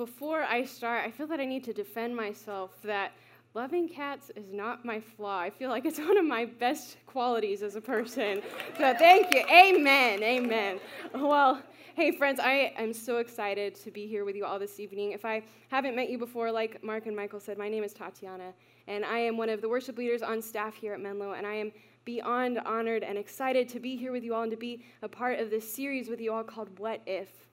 Before 0.00 0.44
I 0.44 0.64
start, 0.64 1.04
I 1.04 1.10
feel 1.10 1.26
that 1.26 1.40
I 1.40 1.44
need 1.44 1.62
to 1.64 1.74
defend 1.74 2.16
myself 2.16 2.70
that 2.84 3.12
loving 3.52 3.86
cats 3.86 4.30
is 4.34 4.50
not 4.50 4.82
my 4.82 4.98
flaw. 4.98 5.38
I 5.38 5.50
feel 5.50 5.68
like 5.68 5.84
it's 5.84 5.98
one 6.08 6.16
of 6.16 6.24
my 6.24 6.46
best 6.46 6.96
qualities 7.06 7.62
as 7.62 7.76
a 7.76 7.82
person. 7.82 8.40
so 8.78 8.94
thank 8.94 9.34
you. 9.34 9.44
Amen. 9.52 10.22
Amen. 10.22 10.80
Well, 11.14 11.62
hey, 11.96 12.12
friends, 12.12 12.40
I 12.40 12.72
am 12.78 12.94
so 12.94 13.18
excited 13.18 13.74
to 13.74 13.90
be 13.90 14.06
here 14.06 14.24
with 14.24 14.36
you 14.36 14.46
all 14.46 14.58
this 14.58 14.80
evening. 14.80 15.12
If 15.12 15.26
I 15.26 15.42
haven't 15.68 15.94
met 15.94 16.08
you 16.08 16.16
before, 16.16 16.50
like 16.50 16.82
Mark 16.82 17.04
and 17.04 17.14
Michael 17.14 17.38
said, 17.38 17.58
my 17.58 17.68
name 17.68 17.84
is 17.84 17.92
Tatiana, 17.92 18.54
and 18.88 19.04
I 19.04 19.18
am 19.18 19.36
one 19.36 19.50
of 19.50 19.60
the 19.60 19.68
worship 19.68 19.98
leaders 19.98 20.22
on 20.22 20.40
staff 20.40 20.74
here 20.74 20.94
at 20.94 21.00
Menlo, 21.00 21.32
and 21.32 21.46
I 21.46 21.56
am 21.56 21.72
beyond 22.06 22.58
honored 22.60 23.02
and 23.04 23.18
excited 23.18 23.68
to 23.68 23.78
be 23.78 23.96
here 23.96 24.12
with 24.12 24.24
you 24.24 24.32
all 24.32 24.44
and 24.44 24.50
to 24.50 24.56
be 24.56 24.82
a 25.02 25.08
part 25.10 25.38
of 25.38 25.50
this 25.50 25.70
series 25.70 26.08
with 26.08 26.22
you 26.22 26.32
all 26.32 26.42
called 26.42 26.78
What 26.78 27.02
If. 27.04 27.49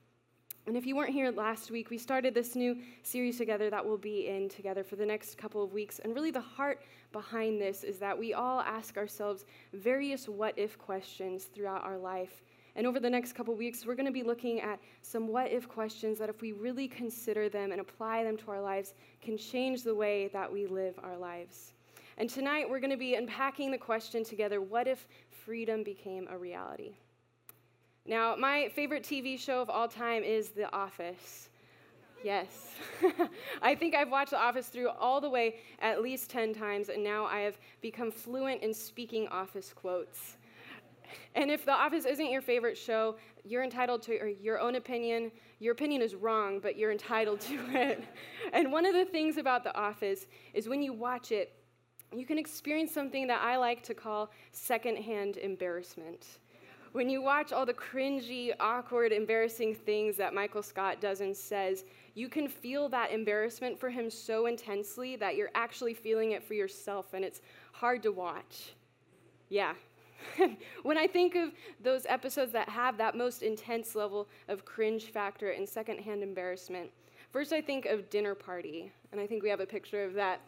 And 0.68 0.76
if 0.76 0.86
you 0.86 0.98
weren't 0.98 1.14
here 1.14 1.32
last 1.32 1.72
week, 1.72 1.90
we 1.90 1.98
started 1.98 2.34
this 2.34 2.54
new 2.54 2.78
series 3.02 3.38
together 3.38 3.70
that 3.70 3.86
we'll 3.86 3.98
be 3.98 4.28
in 4.28 4.50
together 4.50 4.84
for 4.84 4.98
the 4.98 5.06
next 5.06 5.38
couple 5.38 5.64
of 5.64 5.72
weeks. 5.72 6.00
And 6.00 6.14
really, 6.14 6.30
the 6.30 6.42
heart 6.42 6.82
behind 7.14 7.62
this 7.62 7.86
is 7.86 8.00
that 8.00 8.20
we 8.20 8.34
all 8.34 8.60
ask 8.60 8.98
ourselves 8.98 9.46
various 9.72 10.28
what 10.28 10.54
if 10.60 10.78
questions 10.78 11.46
throughout 11.46 11.86
our 11.86 11.98
life. 11.98 12.42
And 12.76 12.86
over 12.86 13.00
the 13.00 13.10
next 13.10 13.32
couple 13.32 13.56
weeks, 13.56 13.86
we're 13.86 13.96
going 13.96 14.08
to 14.08 14.12
be 14.12 14.24
looking 14.24 14.60
at 14.60 14.78
some 15.04 15.30
what 15.30 15.50
if 15.50 15.70
questions 15.70 16.20
that, 16.20 16.28
if 16.28 16.42
we 16.42 16.52
really 16.52 16.90
consider 16.90 17.48
them 17.48 17.72
and 17.72 17.80
apply 17.80 18.26
them 18.26 18.36
to 18.36 18.52
our 18.52 18.62
lives, 18.62 18.94
can 19.22 19.38
change 19.38 19.84
the 19.84 19.96
way 19.96 20.28
that 20.34 20.52
we 20.52 20.68
live 20.68 21.00
our 21.02 21.18
lives. 21.18 21.72
And 22.18 22.30
tonight 22.30 22.70
we're 22.70 22.82
going 22.82 22.92
to 22.92 22.98
be 22.98 23.16
unpacking 23.16 23.72
the 23.72 23.78
question 23.78 24.22
together 24.26 24.60
what 24.60 24.86
if 24.86 25.08
freedom 25.30 25.82
became 25.82 26.28
a 26.30 26.38
reality? 26.38 26.98
Now, 28.08 28.38
my 28.38 28.70
favorite 28.74 29.04
TV 29.04 29.38
show 29.38 29.62
of 29.62 29.70
all 29.70 29.90
time 29.90 30.24
is 30.24 30.50
The 30.50 30.74
Office. 30.74 31.50
Yes. 32.24 32.76
I 33.62 33.76
think 33.76 33.96
I've 33.96 34.10
watched 34.10 34.32
The 34.32 34.40
Office 34.40 34.68
through 34.68 34.90
all 34.90 35.20
the 35.20 35.30
way 35.30 35.58
at 35.80 36.02
least 36.02 36.30
10 36.30 36.54
times, 36.54 36.88
and 36.88 37.04
now 37.04 37.26
I 37.26 37.42
have 37.42 37.58
become 37.82 38.10
fluent 38.10 38.64
in 38.64 38.74
speaking 38.74 39.28
Office 39.28 39.74
quotes. 39.74 40.38
And 41.36 41.52
if 41.52 41.66
The 41.66 41.74
Office 41.74 42.06
isn't 42.06 42.32
your 42.32 42.42
favorite 42.42 42.78
show, 42.78 43.18
you're 43.44 43.64
entitled 43.64 44.02
to 44.04 44.36
your 44.42 44.58
own 44.60 44.76
opinion. 44.76 45.30
Your 45.60 45.74
opinion 45.74 46.02
is 46.02 46.16
wrong, 46.16 46.62
but 46.62 46.78
you're 46.78 46.94
entitled 46.94 47.42
to 47.42 47.60
it. 47.74 48.06
And 48.54 48.72
one 48.72 48.86
of 48.86 48.94
the 48.94 49.06
things 49.06 49.36
about 49.36 49.66
The 49.66 49.76
Office 49.78 50.28
is 50.54 50.70
when 50.70 50.82
you 50.82 50.94
watch 50.94 51.34
it, 51.34 51.54
you 52.16 52.26
can 52.26 52.38
experience 52.38 52.94
something 52.94 53.28
that 53.28 53.42
I 53.42 53.58
like 53.58 53.84
to 53.84 53.94
call 53.94 54.32
secondhand 54.54 55.36
embarrassment. 55.36 56.40
When 56.94 57.10
you 57.10 57.22
watch 57.22 57.52
all 57.52 57.66
the 57.66 57.74
cringy, 57.74 58.54
awkward, 58.60 59.12
embarrassing 59.12 59.76
things 59.76 60.16
that 60.18 60.34
Michael 60.34 60.64
Scott 60.64 61.02
does 61.02 61.22
and 61.22 61.36
says, 61.36 61.84
you 62.16 62.30
can 62.30 62.48
feel 62.48 62.90
that 62.90 63.12
embarrassment 63.12 63.80
for 63.80 63.90
him 63.90 64.10
so 64.10 64.48
intensely 64.48 65.16
that 65.18 65.36
you're 65.36 65.52
actually 65.54 65.94
feeling 65.94 66.32
it 66.32 66.44
for 66.44 66.56
yourself, 66.56 67.14
and 67.14 67.24
it's 67.24 67.42
hard 67.74 68.02
to 68.04 68.12
watch. 68.12 68.74
Yeah. 69.50 69.74
when 70.84 70.98
I 70.98 71.08
think 71.08 71.36
of 71.36 71.52
those 71.84 72.06
episodes 72.08 72.52
that 72.54 72.70
have 72.70 72.98
that 72.98 73.16
most 73.16 73.44
intense 73.44 73.94
level 73.94 74.28
of 74.48 74.66
cringe 74.66 75.12
factor 75.12 75.52
and 75.52 75.68
secondhand 75.68 76.24
embarrassment, 76.24 76.90
first 77.32 77.54
I 77.54 77.62
think 77.62 77.86
of 77.86 78.10
Dinner 78.10 78.34
Party, 78.34 78.92
and 79.12 79.22
I 79.22 79.28
think 79.28 79.44
we 79.44 79.50
have 79.50 79.60
a 79.60 79.66
picture 79.66 80.04
of 80.04 80.14
that. 80.16 80.42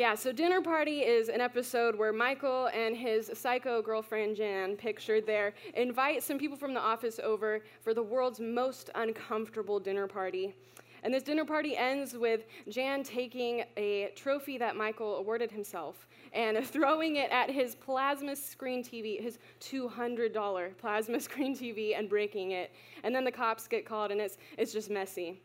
Yeah, 0.00 0.14
so 0.14 0.32
Dinner 0.32 0.62
Party 0.62 1.00
is 1.00 1.28
an 1.28 1.42
episode 1.42 1.94
where 1.94 2.10
Michael 2.10 2.70
and 2.72 2.96
his 2.96 3.30
psycho 3.34 3.82
girlfriend 3.82 4.34
Jan, 4.34 4.74
pictured 4.74 5.26
there, 5.26 5.52
invite 5.74 6.22
some 6.22 6.38
people 6.38 6.56
from 6.56 6.72
the 6.72 6.80
office 6.80 7.20
over 7.22 7.60
for 7.82 7.92
the 7.92 8.02
world's 8.02 8.40
most 8.40 8.88
uncomfortable 8.94 9.78
dinner 9.78 10.06
party. 10.06 10.54
And 11.02 11.12
this 11.12 11.22
dinner 11.22 11.44
party 11.44 11.76
ends 11.76 12.16
with 12.16 12.46
Jan 12.70 13.02
taking 13.02 13.64
a 13.76 14.10
trophy 14.16 14.56
that 14.56 14.74
Michael 14.74 15.16
awarded 15.16 15.50
himself 15.50 16.08
and 16.32 16.66
throwing 16.66 17.16
it 17.16 17.30
at 17.30 17.50
his 17.50 17.74
plasma 17.74 18.34
screen 18.34 18.82
TV, 18.82 19.20
his 19.20 19.38
$200 19.60 20.78
plasma 20.78 21.20
screen 21.20 21.54
TV, 21.54 21.98
and 21.98 22.08
breaking 22.08 22.52
it. 22.52 22.72
And 23.04 23.14
then 23.14 23.22
the 23.22 23.32
cops 23.32 23.68
get 23.68 23.84
called, 23.84 24.12
and 24.12 24.20
it's, 24.22 24.38
it's 24.56 24.72
just 24.72 24.88
messy. 24.88 25.42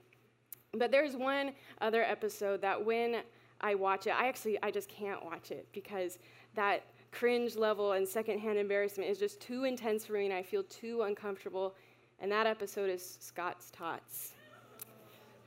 But 0.73 0.91
there's 0.91 1.17
one 1.17 1.51
other 1.81 2.03
episode 2.03 2.61
that 2.61 2.85
when 2.85 3.17
I 3.65 3.73
watch 3.73 4.05
it. 4.05 4.11
I 4.11 4.27
actually, 4.27 4.61
I 4.61 4.69
just 4.69 4.87
can't 4.87 5.25
watch 5.25 5.49
it 5.49 5.67
because 5.73 6.19
that 6.53 6.83
cringe 7.11 7.55
level 7.55 7.93
and 7.93 8.07
secondhand 8.07 8.59
embarrassment 8.59 9.09
is 9.09 9.17
just 9.17 9.41
too 9.41 9.63
intense 9.63 10.05
for 10.05 10.13
me 10.13 10.25
and 10.25 10.33
I 10.35 10.43
feel 10.43 10.61
too 10.65 11.01
uncomfortable. 11.01 11.73
And 12.19 12.31
that 12.31 12.45
episode 12.45 12.91
is 12.91 13.17
Scott's 13.19 13.71
Tots. 13.71 14.33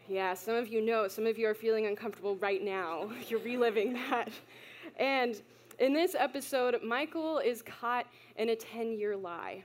Yeah, 0.08 0.34
some 0.34 0.56
of 0.56 0.66
you 0.66 0.80
know, 0.80 1.06
some 1.06 1.26
of 1.26 1.38
you 1.38 1.46
are 1.46 1.54
feeling 1.54 1.86
uncomfortable 1.86 2.34
right 2.36 2.64
now. 2.64 3.08
You're 3.28 3.38
reliving 3.38 3.92
that. 3.92 4.30
And 4.96 5.40
in 5.78 5.92
this 5.92 6.16
episode, 6.18 6.82
Michael 6.82 7.38
is 7.38 7.62
caught 7.62 8.06
in 8.34 8.48
a 8.48 8.56
10 8.56 8.98
year 8.98 9.16
lie. 9.16 9.62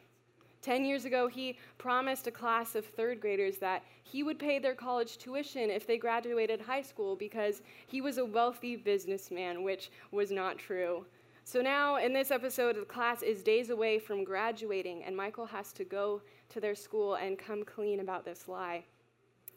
10 0.64 0.86
years 0.86 1.06
ago, 1.06 1.28
he 1.28 1.58
promised 1.78 2.26
a 2.26 2.32
class 2.32 2.74
of 2.74 2.86
third 2.86 3.20
graders 3.20 3.58
that 3.58 3.84
he 4.04 4.24
would 4.24 4.40
pay 4.40 4.60
their 4.60 4.74
college 4.74 5.18
tuition 5.18 5.70
if 5.70 5.86
they 5.86 5.98
graduated 5.98 6.62
high 6.62 6.82
school 6.82 7.16
because 7.16 7.62
he 7.88 8.02
was 8.02 8.18
a 8.18 8.26
wealthy 8.26 8.76
businessman, 8.76 9.62
which 9.62 9.92
was 10.12 10.32
not 10.32 10.58
true. 10.58 11.06
So 11.44 11.62
now, 11.62 11.98
in 11.98 12.14
this 12.14 12.32
episode, 12.32 12.78
the 12.78 12.86
class 12.86 13.22
is 13.22 13.44
days 13.44 13.70
away 13.70 14.00
from 14.00 14.24
graduating, 14.24 15.04
and 15.04 15.16
Michael 15.16 15.46
has 15.46 15.74
to 15.74 15.84
go 15.84 16.22
to 16.50 16.62
their 16.62 16.76
school 16.76 17.16
and 17.16 17.38
come 17.38 17.64
clean 17.66 18.00
about 18.00 18.24
this 18.24 18.48
lie. 18.48 18.86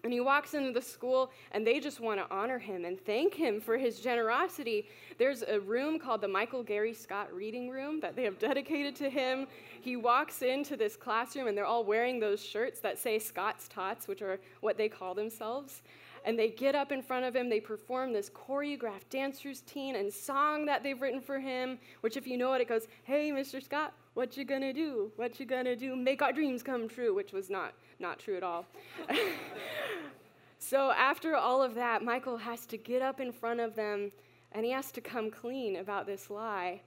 And 0.06 0.12
he 0.12 0.20
walks 0.20 0.54
into 0.54 0.70
the 0.70 0.80
school, 0.80 1.32
and 1.50 1.66
they 1.66 1.80
just 1.80 1.98
want 1.98 2.20
to 2.20 2.32
honor 2.32 2.60
him 2.60 2.84
and 2.84 2.96
thank 3.04 3.34
him 3.34 3.60
for 3.60 3.76
his 3.76 3.98
generosity. 3.98 4.86
There's 5.18 5.42
a 5.42 5.58
room 5.58 5.98
called 5.98 6.20
the 6.20 6.28
Michael 6.28 6.62
Gary 6.62 6.94
Scott 6.94 7.34
Reading 7.34 7.68
Room 7.68 7.98
that 8.00 8.14
they 8.14 8.22
have 8.22 8.38
dedicated 8.38 8.94
to 8.96 9.10
him. 9.10 9.48
He 9.80 9.96
walks 9.96 10.42
into 10.42 10.76
this 10.76 10.94
classroom, 10.94 11.48
and 11.48 11.58
they're 11.58 11.66
all 11.66 11.82
wearing 11.82 12.20
those 12.20 12.40
shirts 12.40 12.78
that 12.80 12.98
say 12.98 13.18
Scott's 13.18 13.66
Tots, 13.66 14.06
which 14.06 14.22
are 14.22 14.38
what 14.60 14.78
they 14.78 14.88
call 14.88 15.12
themselves. 15.12 15.82
And 16.26 16.36
they 16.36 16.50
get 16.50 16.74
up 16.74 16.90
in 16.90 17.02
front 17.02 17.24
of 17.24 17.34
him, 17.34 17.48
they 17.48 17.60
perform 17.60 18.12
this 18.12 18.28
choreographed 18.28 19.08
dance 19.10 19.44
routine 19.44 19.94
and 19.94 20.12
song 20.12 20.66
that 20.66 20.82
they've 20.82 21.00
written 21.00 21.20
for 21.20 21.38
him, 21.38 21.78
which, 22.00 22.16
if 22.16 22.26
you 22.26 22.36
know 22.36 22.52
it, 22.52 22.60
it 22.60 22.68
goes, 22.68 22.88
Hey, 23.04 23.30
Mr. 23.30 23.62
Scott, 23.62 23.94
what 24.14 24.36
you 24.36 24.44
gonna 24.44 24.72
do? 24.72 25.12
What 25.16 25.38
you 25.38 25.46
gonna 25.46 25.76
do? 25.76 25.94
Make 25.94 26.22
our 26.22 26.32
dreams 26.32 26.64
come 26.64 26.88
true, 26.88 27.14
which 27.14 27.32
was 27.32 27.48
not 27.48 27.74
not 28.00 28.18
true 28.18 28.36
at 28.36 28.42
all. 28.42 28.66
so 30.58 30.90
after 30.90 31.36
all 31.36 31.62
of 31.62 31.74
that, 31.76 32.02
Michael 32.02 32.36
has 32.36 32.66
to 32.66 32.76
get 32.76 33.02
up 33.02 33.20
in 33.20 33.32
front 33.32 33.60
of 33.60 33.74
them 33.76 34.10
and 34.52 34.64
he 34.64 34.72
has 34.72 34.90
to 34.92 35.00
come 35.00 35.30
clean 35.30 35.76
about 35.76 36.06
this 36.06 36.28
lie. 36.28 36.80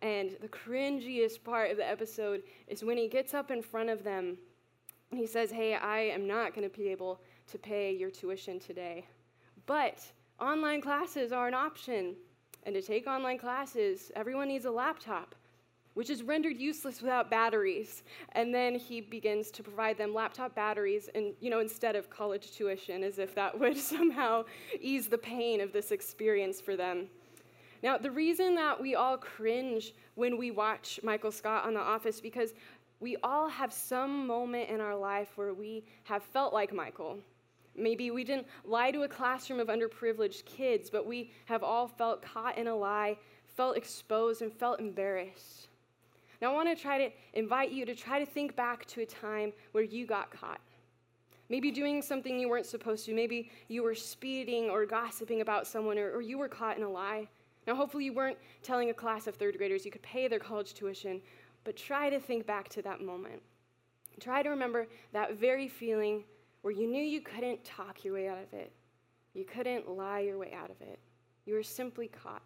And 0.00 0.36
the 0.40 0.48
cringiest 0.48 1.42
part 1.42 1.70
of 1.70 1.76
the 1.76 1.88
episode 1.88 2.42
is 2.68 2.84
when 2.84 2.96
he 2.96 3.08
gets 3.08 3.34
up 3.34 3.50
in 3.50 3.62
front 3.62 3.90
of 3.90 4.04
them 4.04 4.38
and 5.10 5.18
he 5.18 5.26
says, 5.26 5.50
Hey, 5.50 5.74
I 5.74 6.00
am 6.00 6.26
not 6.26 6.54
going 6.54 6.68
to 6.68 6.76
be 6.76 6.88
able 6.88 7.20
to 7.50 7.58
pay 7.58 7.94
your 7.94 8.10
tuition 8.10 8.58
today. 8.58 9.06
But 9.66 10.00
online 10.40 10.80
classes 10.80 11.32
are 11.32 11.48
an 11.48 11.54
option. 11.54 12.14
And 12.64 12.74
to 12.74 12.82
take 12.82 13.06
online 13.06 13.38
classes, 13.38 14.10
everyone 14.14 14.48
needs 14.48 14.64
a 14.64 14.70
laptop 14.70 15.34
which 15.98 16.10
is 16.10 16.22
rendered 16.22 16.56
useless 16.60 17.02
without 17.02 17.28
batteries. 17.28 18.04
And 18.36 18.54
then 18.54 18.76
he 18.76 19.00
begins 19.00 19.50
to 19.50 19.64
provide 19.64 19.98
them 19.98 20.14
laptop 20.14 20.54
batteries 20.54 21.10
and, 21.12 21.34
you 21.40 21.50
know, 21.50 21.58
instead 21.58 21.96
of 21.96 22.08
college 22.08 22.52
tuition, 22.52 23.02
as 23.02 23.18
if 23.18 23.34
that 23.34 23.58
would 23.58 23.76
somehow 23.76 24.44
ease 24.80 25.08
the 25.08 25.18
pain 25.18 25.60
of 25.60 25.72
this 25.72 25.90
experience 25.90 26.60
for 26.60 26.76
them. 26.76 27.08
Now, 27.82 27.98
the 27.98 28.12
reason 28.12 28.54
that 28.54 28.80
we 28.80 28.94
all 28.94 29.18
cringe 29.18 29.92
when 30.14 30.38
we 30.38 30.52
watch 30.52 31.00
Michael 31.02 31.32
Scott 31.32 31.66
on 31.66 31.74
The 31.74 31.80
Office 31.80 32.20
because 32.20 32.54
we 33.00 33.16
all 33.24 33.48
have 33.48 33.72
some 33.72 34.24
moment 34.24 34.68
in 34.70 34.80
our 34.80 34.94
life 34.94 35.32
where 35.34 35.52
we 35.52 35.82
have 36.04 36.22
felt 36.22 36.54
like 36.54 36.72
Michael. 36.72 37.18
Maybe 37.78 38.10
we 38.10 38.24
didn't 38.24 38.46
lie 38.64 38.90
to 38.90 39.02
a 39.02 39.08
classroom 39.08 39.60
of 39.60 39.68
underprivileged 39.68 40.44
kids, 40.44 40.90
but 40.90 41.06
we 41.06 41.30
have 41.46 41.62
all 41.62 41.86
felt 41.86 42.22
caught 42.22 42.58
in 42.58 42.66
a 42.66 42.74
lie, 42.74 43.16
felt 43.46 43.76
exposed, 43.76 44.42
and 44.42 44.52
felt 44.52 44.80
embarrassed. 44.80 45.68
Now, 46.40 46.52
I 46.52 46.54
want 46.54 46.76
to 46.76 46.80
try 46.80 46.98
to 46.98 47.10
invite 47.32 47.72
you 47.72 47.84
to 47.84 47.94
try 47.94 48.18
to 48.18 48.26
think 48.26 48.54
back 48.54 48.86
to 48.86 49.00
a 49.00 49.06
time 49.06 49.52
where 49.72 49.84
you 49.84 50.06
got 50.06 50.30
caught. 50.30 50.60
Maybe 51.48 51.70
doing 51.70 52.02
something 52.02 52.38
you 52.38 52.48
weren't 52.48 52.66
supposed 52.66 53.06
to. 53.06 53.14
Maybe 53.14 53.50
you 53.68 53.82
were 53.82 53.94
speeding 53.94 54.68
or 54.68 54.84
gossiping 54.84 55.40
about 55.40 55.66
someone, 55.66 55.98
or, 55.98 56.12
or 56.12 56.20
you 56.20 56.38
were 56.38 56.48
caught 56.48 56.76
in 56.76 56.82
a 56.82 56.88
lie. 56.88 57.26
Now, 57.66 57.74
hopefully, 57.74 58.04
you 58.04 58.12
weren't 58.12 58.38
telling 58.62 58.90
a 58.90 58.94
class 58.94 59.26
of 59.26 59.34
third 59.34 59.56
graders 59.58 59.84
you 59.84 59.90
could 59.90 60.02
pay 60.02 60.28
their 60.28 60.38
college 60.38 60.74
tuition, 60.74 61.20
but 61.64 61.76
try 61.76 62.10
to 62.10 62.20
think 62.20 62.46
back 62.46 62.68
to 62.70 62.82
that 62.82 63.00
moment. 63.00 63.42
Try 64.20 64.42
to 64.42 64.50
remember 64.50 64.86
that 65.12 65.38
very 65.38 65.68
feeling 65.68 66.24
where 66.62 66.72
you 66.72 66.86
knew 66.86 67.02
you 67.02 67.20
couldn't 67.20 67.64
talk 67.64 68.04
your 68.04 68.14
way 68.14 68.28
out 68.28 68.38
of 68.38 68.52
it, 68.52 68.72
you 69.34 69.44
couldn't 69.44 69.88
lie 69.88 70.20
your 70.20 70.38
way 70.38 70.52
out 70.52 70.70
of 70.70 70.80
it. 70.80 70.98
You 71.46 71.54
were 71.54 71.62
simply 71.62 72.08
caught. 72.08 72.42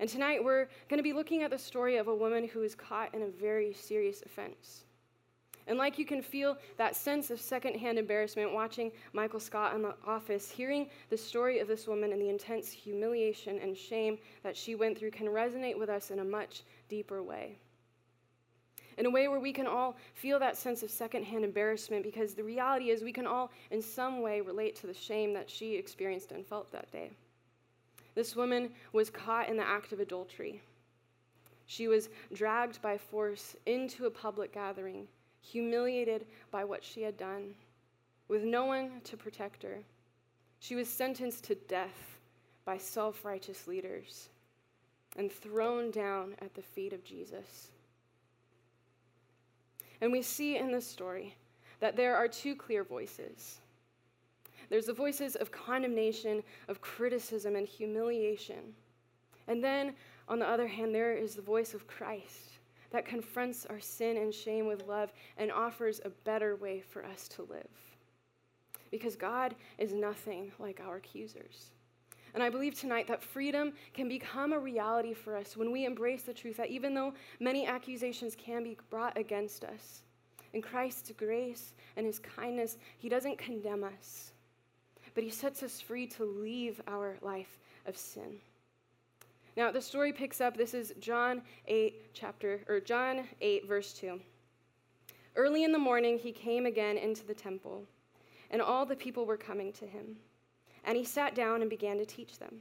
And 0.00 0.08
tonight 0.08 0.42
we're 0.42 0.68
going 0.88 0.98
to 0.98 1.02
be 1.02 1.12
looking 1.12 1.42
at 1.42 1.50
the 1.50 1.58
story 1.58 1.96
of 1.96 2.08
a 2.08 2.14
woman 2.14 2.46
who 2.46 2.60
was 2.60 2.74
caught 2.74 3.14
in 3.14 3.22
a 3.22 3.28
very 3.28 3.72
serious 3.72 4.22
offense. 4.24 4.84
And 5.66 5.76
like 5.76 5.98
you 5.98 6.06
can 6.06 6.22
feel 6.22 6.56
that 6.78 6.96
sense 6.96 7.30
of 7.30 7.40
secondhand 7.40 7.98
embarrassment 7.98 8.54
watching 8.54 8.90
Michael 9.12 9.38
Scott 9.38 9.74
in 9.74 9.82
the 9.82 9.94
office, 10.06 10.50
hearing 10.50 10.88
the 11.10 11.16
story 11.16 11.58
of 11.58 11.68
this 11.68 11.86
woman 11.86 12.12
and 12.12 12.20
the 12.20 12.30
intense 12.30 12.72
humiliation 12.72 13.58
and 13.58 13.76
shame 13.76 14.18
that 14.42 14.56
she 14.56 14.74
went 14.74 14.98
through 14.98 15.10
can 15.10 15.26
resonate 15.26 15.78
with 15.78 15.90
us 15.90 16.10
in 16.10 16.20
a 16.20 16.24
much 16.24 16.62
deeper 16.88 17.22
way. 17.22 17.58
In 18.98 19.06
a 19.06 19.10
way 19.10 19.28
where 19.28 19.38
we 19.38 19.52
can 19.52 19.66
all 19.66 19.96
feel 20.14 20.38
that 20.40 20.56
sense 20.56 20.82
of 20.82 20.90
secondhand 20.90 21.44
embarrassment 21.44 22.02
because 22.02 22.34
the 22.34 22.42
reality 22.42 22.90
is 22.90 23.02
we 23.02 23.12
can 23.12 23.28
all, 23.28 23.50
in 23.70 23.80
some 23.80 24.20
way, 24.20 24.40
relate 24.40 24.74
to 24.76 24.88
the 24.88 24.94
shame 24.94 25.32
that 25.34 25.48
she 25.48 25.76
experienced 25.76 26.32
and 26.32 26.44
felt 26.44 26.70
that 26.72 26.90
day. 26.90 27.12
This 28.16 28.34
woman 28.34 28.70
was 28.92 29.08
caught 29.08 29.48
in 29.48 29.56
the 29.56 29.66
act 29.66 29.92
of 29.92 30.00
adultery. 30.00 30.60
She 31.66 31.86
was 31.86 32.08
dragged 32.34 32.82
by 32.82 32.98
force 32.98 33.54
into 33.66 34.06
a 34.06 34.10
public 34.10 34.52
gathering 34.52 35.06
humiliated 35.40 36.26
by 36.50 36.64
what 36.64 36.84
she 36.84 37.02
had 37.02 37.16
done, 37.16 37.54
with 38.26 38.42
no 38.42 38.66
one 38.66 39.00
to 39.04 39.16
protect 39.16 39.62
her. 39.62 39.78
She 40.60 40.74
was 40.74 40.88
sentenced 40.88 41.44
to 41.44 41.54
death 41.54 42.18
by 42.64 42.76
self 42.76 43.24
righteous 43.24 43.66
leaders 43.66 44.28
and 45.16 45.30
thrown 45.30 45.90
down 45.90 46.34
at 46.40 46.54
the 46.54 46.62
feet 46.62 46.92
of 46.92 47.04
Jesus. 47.04 47.68
And 50.00 50.12
we 50.12 50.22
see 50.22 50.56
in 50.56 50.70
this 50.70 50.86
story 50.86 51.36
that 51.80 51.96
there 51.96 52.16
are 52.16 52.28
two 52.28 52.54
clear 52.54 52.84
voices 52.84 53.60
there's 54.68 54.86
the 54.86 54.92
voices 54.92 55.34
of 55.36 55.50
condemnation, 55.50 56.42
of 56.68 56.80
criticism, 56.80 57.56
and 57.56 57.66
humiliation. 57.66 58.74
And 59.46 59.64
then, 59.64 59.94
on 60.28 60.38
the 60.38 60.48
other 60.48 60.66
hand, 60.66 60.94
there 60.94 61.14
is 61.14 61.34
the 61.34 61.42
voice 61.42 61.72
of 61.72 61.86
Christ 61.86 62.58
that 62.90 63.06
confronts 63.06 63.66
our 63.66 63.80
sin 63.80 64.16
and 64.16 64.32
shame 64.32 64.66
with 64.66 64.86
love 64.86 65.12
and 65.36 65.50
offers 65.50 66.00
a 66.04 66.10
better 66.10 66.56
way 66.56 66.80
for 66.80 67.04
us 67.04 67.28
to 67.28 67.42
live. 67.42 67.68
Because 68.90 69.16
God 69.16 69.54
is 69.78 69.92
nothing 69.92 70.52
like 70.58 70.80
our 70.80 70.96
accusers. 70.96 71.70
And 72.34 72.42
I 72.42 72.50
believe 72.50 72.74
tonight 72.74 73.06
that 73.08 73.22
freedom 73.22 73.72
can 73.94 74.08
become 74.08 74.52
a 74.52 74.58
reality 74.58 75.14
for 75.14 75.36
us 75.36 75.56
when 75.56 75.72
we 75.72 75.84
embrace 75.84 76.22
the 76.22 76.34
truth 76.34 76.56
that 76.58 76.70
even 76.70 76.94
though 76.94 77.14
many 77.40 77.66
accusations 77.66 78.36
can 78.36 78.62
be 78.62 78.76
brought 78.90 79.16
against 79.16 79.64
us, 79.64 80.02
in 80.52 80.62
Christ's 80.62 81.12
grace 81.16 81.74
and 81.96 82.06
his 82.06 82.18
kindness, 82.18 82.78
he 82.98 83.08
doesn't 83.08 83.38
condemn 83.38 83.84
us, 83.84 84.32
but 85.14 85.24
he 85.24 85.30
sets 85.30 85.62
us 85.62 85.80
free 85.80 86.06
to 86.06 86.24
leave 86.24 86.80
our 86.86 87.16
life 87.22 87.58
of 87.86 87.96
sin. 87.96 88.38
Now, 89.56 89.72
the 89.72 89.82
story 89.82 90.12
picks 90.12 90.40
up, 90.40 90.56
this 90.56 90.72
is 90.72 90.94
John 91.00 91.42
8, 91.66 92.14
chapter, 92.14 92.60
or 92.68 92.80
John 92.80 93.26
8, 93.40 93.66
verse 93.66 93.92
2. 93.94 94.20
Early 95.34 95.64
in 95.64 95.72
the 95.72 95.78
morning, 95.78 96.18
he 96.18 96.32
came 96.32 96.66
again 96.66 96.96
into 96.96 97.26
the 97.26 97.34
temple, 97.34 97.84
and 98.50 98.62
all 98.62 98.86
the 98.86 98.96
people 98.96 99.26
were 99.26 99.36
coming 99.36 99.72
to 99.74 99.86
him. 99.86 100.16
And 100.88 100.96
he 100.96 101.04
sat 101.04 101.34
down 101.34 101.60
and 101.60 101.68
began 101.68 101.98
to 101.98 102.06
teach 102.06 102.38
them. 102.38 102.60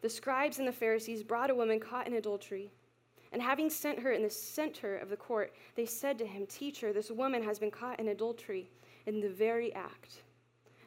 The 0.00 0.08
scribes 0.08 0.58
and 0.58 0.66
the 0.66 0.72
Pharisees 0.72 1.22
brought 1.22 1.50
a 1.50 1.54
woman 1.54 1.78
caught 1.78 2.06
in 2.06 2.14
adultery. 2.14 2.70
And 3.32 3.42
having 3.42 3.68
sent 3.68 3.98
her 3.98 4.12
in 4.12 4.22
the 4.22 4.30
center 4.30 4.96
of 4.96 5.10
the 5.10 5.16
court, 5.18 5.52
they 5.74 5.84
said 5.84 6.16
to 6.18 6.26
him, 6.26 6.46
Teacher, 6.46 6.94
this 6.94 7.10
woman 7.10 7.42
has 7.42 7.58
been 7.58 7.70
caught 7.70 8.00
in 8.00 8.08
adultery 8.08 8.70
in 9.04 9.20
the 9.20 9.28
very 9.28 9.74
act. 9.74 10.22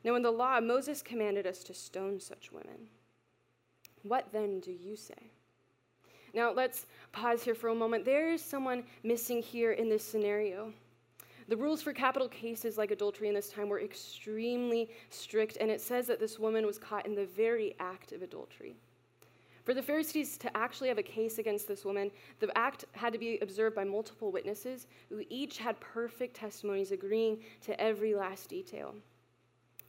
Now, 0.03 0.15
in 0.15 0.23
the 0.23 0.31
law, 0.31 0.59
Moses 0.59 1.03
commanded 1.03 1.45
us 1.45 1.63
to 1.65 1.75
stone 1.75 2.19
such 2.19 2.51
women. 2.51 2.89
What 4.01 4.33
then 4.33 4.59
do 4.59 4.71
you 4.71 4.95
say? 4.95 5.29
Now, 6.33 6.51
let's 6.51 6.87
pause 7.11 7.43
here 7.43 7.53
for 7.53 7.69
a 7.69 7.75
moment. 7.75 8.03
There 8.03 8.31
is 8.31 8.43
someone 8.43 8.83
missing 9.03 9.43
here 9.43 9.73
in 9.73 9.89
this 9.89 10.03
scenario. 10.03 10.73
The 11.47 11.57
rules 11.57 11.81
for 11.81 11.93
capital 11.93 12.27
cases 12.29 12.77
like 12.77 12.91
adultery 12.91 13.27
in 13.27 13.33
this 13.33 13.49
time 13.49 13.69
were 13.69 13.81
extremely 13.81 14.89
strict, 15.09 15.57
and 15.57 15.69
it 15.69 15.81
says 15.81 16.07
that 16.07 16.19
this 16.19 16.39
woman 16.39 16.65
was 16.65 16.77
caught 16.77 17.05
in 17.05 17.15
the 17.15 17.25
very 17.25 17.75
act 17.79 18.11
of 18.11 18.21
adultery. 18.21 18.75
For 19.63 19.73
the 19.73 19.81
Pharisees 19.81 20.37
to 20.39 20.57
actually 20.57 20.89
have 20.89 20.97
a 20.97 21.03
case 21.03 21.37
against 21.37 21.67
this 21.67 21.85
woman, 21.85 22.11
the 22.39 22.55
act 22.57 22.83
had 22.91 23.13
to 23.13 23.19
be 23.19 23.39
observed 23.41 23.75
by 23.75 23.85
multiple 23.85 24.31
witnesses 24.31 24.87
who 25.09 25.23
each 25.29 25.57
had 25.57 25.79
perfect 25.79 26.35
testimonies 26.35 26.91
agreeing 26.91 27.39
to 27.61 27.79
every 27.79 28.13
last 28.13 28.49
detail. 28.49 28.93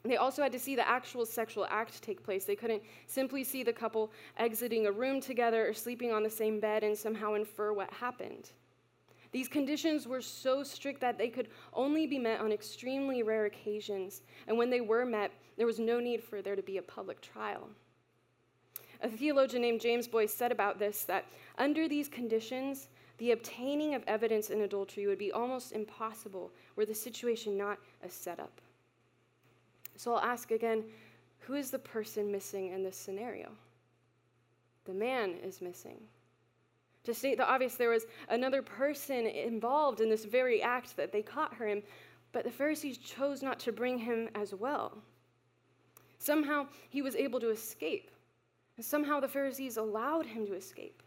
They 0.05 0.17
also 0.17 0.43
had 0.43 0.53
to 0.53 0.59
see 0.59 0.77
the 0.77 0.87
actual 0.87 1.25
sexual 1.25 1.67
act 1.71 2.03
take 2.03 2.23
place. 2.23 2.45
They 2.45 2.57
couldn't 2.57 2.83
simply 3.07 3.43
see 3.43 3.63
the 3.63 3.73
couple 3.73 4.13
exiting 4.37 4.87
a 4.87 4.93
room 4.93 5.21
together 5.21 5.67
or 5.67 5.73
sleeping 5.73 6.13
on 6.13 6.23
the 6.23 6.31
same 6.31 6.61
bed 6.61 6.85
and 6.85 6.97
somehow 6.97 7.35
infer 7.35 7.73
what 7.73 7.91
happened. 7.91 8.51
These 9.35 9.49
conditions 9.49 10.07
were 10.07 10.23
so 10.23 10.63
strict 10.63 11.01
that 11.01 11.19
they 11.19 11.29
could 11.29 11.49
only 11.73 12.07
be 12.07 12.21
met 12.21 12.39
on 12.39 12.53
extremely 12.53 13.25
rare 13.25 13.47
occasions, 13.47 14.23
and 14.47 14.57
when 14.57 14.71
they 14.71 14.81
were 14.81 15.05
met, 15.05 15.33
there 15.57 15.67
was 15.67 15.81
no 15.81 15.99
need 15.99 16.23
for 16.23 16.41
there 16.41 16.55
to 16.55 16.63
be 16.63 16.77
a 16.77 16.83
public 16.83 17.21
trial. 17.21 17.69
A 19.03 19.09
theologian 19.09 19.61
named 19.61 19.81
James 19.81 20.07
Boice 20.07 20.33
said 20.33 20.53
about 20.53 20.79
this 20.79 21.03
that 21.07 21.25
under 21.59 21.89
these 21.89 22.07
conditions, 22.09 22.87
the 23.19 23.33
obtaining 23.33 23.97
of 23.97 24.05
evidence 24.07 24.51
in 24.51 24.61
adultery 24.61 25.09
would 25.09 25.19
be 25.19 25.33
almost 25.33 25.73
impossible 25.73 26.53
were 26.77 26.87
the 26.87 26.95
situation 26.95 27.59
not 27.59 27.81
a 28.05 28.09
setup. 28.09 28.61
So 29.97 30.15
I'll 30.15 30.25
ask 30.25 30.53
again 30.53 30.85
who 31.41 31.55
is 31.55 31.73
the 31.73 31.79
person 31.81 32.31
missing 32.31 32.69
in 32.69 32.85
this 32.85 32.97
scenario? 32.97 33.51
The 34.85 34.95
man 34.95 35.35
is 35.43 35.61
missing. 35.61 35.99
To 37.05 37.15
state 37.15 37.37
the 37.37 37.49
obvious, 37.49 37.75
there 37.75 37.91
was 37.91 38.07
another 38.29 38.63
person 38.63 39.27
involved 39.27 40.01
in 40.01 40.09
this 40.09 40.25
very 40.25 40.63
act 40.63 40.97
that 40.97 41.13
they 41.13 41.23
caught 41.23 41.55
her 41.55 41.67
in, 41.67 41.83
but 42.33 42.45
the 42.45 42.51
Pharisees 42.51 42.99
chose 42.99 43.43
not 43.43 43.59
to 43.61 43.73
bring 43.73 43.99
him 43.99 44.29
as 44.35 44.55
well. 44.55 44.99
Somehow 46.19 46.67
he 46.89 47.03
was 47.03 47.15
able 47.15 47.41
to 47.41 47.51
escape. 47.51 48.11
And 48.77 48.85
somehow 48.85 49.21
the 49.21 49.29
Pharisees 49.29 49.77
allowed 49.77 50.27
him 50.27 50.47
to 50.47 50.55
escape. 50.55 51.03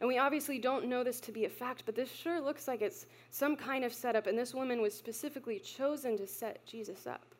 And 0.00 0.08
we 0.08 0.18
obviously 0.18 0.58
don't 0.58 0.88
know 0.88 1.02
this 1.02 1.20
to 1.20 1.32
be 1.32 1.44
a 1.44 1.48
fact, 1.48 1.84
but 1.86 1.94
this 1.94 2.10
sure 2.10 2.40
looks 2.40 2.68
like 2.68 2.82
it's 2.82 3.06
some 3.30 3.56
kind 3.56 3.84
of 3.84 3.94
setup, 3.94 4.26
and 4.26 4.36
this 4.36 4.54
woman 4.54 4.82
was 4.82 4.94
specifically 4.94 5.58
chosen 5.58 6.16
to 6.18 6.26
set 6.26 6.64
Jesus 6.66 7.06
up. 7.06 7.34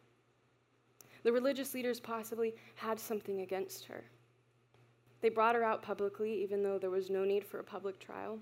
The 1.22 1.32
religious 1.32 1.74
leaders 1.74 2.00
possibly 2.00 2.54
had 2.74 2.98
something 2.98 3.40
against 3.40 3.84
her. 3.86 4.04
They 5.22 5.28
brought 5.28 5.54
her 5.54 5.64
out 5.64 5.82
publicly, 5.82 6.42
even 6.42 6.62
though 6.62 6.78
there 6.78 6.90
was 6.90 7.08
no 7.08 7.24
need 7.24 7.44
for 7.44 7.60
a 7.60 7.64
public 7.64 7.98
trial. 7.98 8.38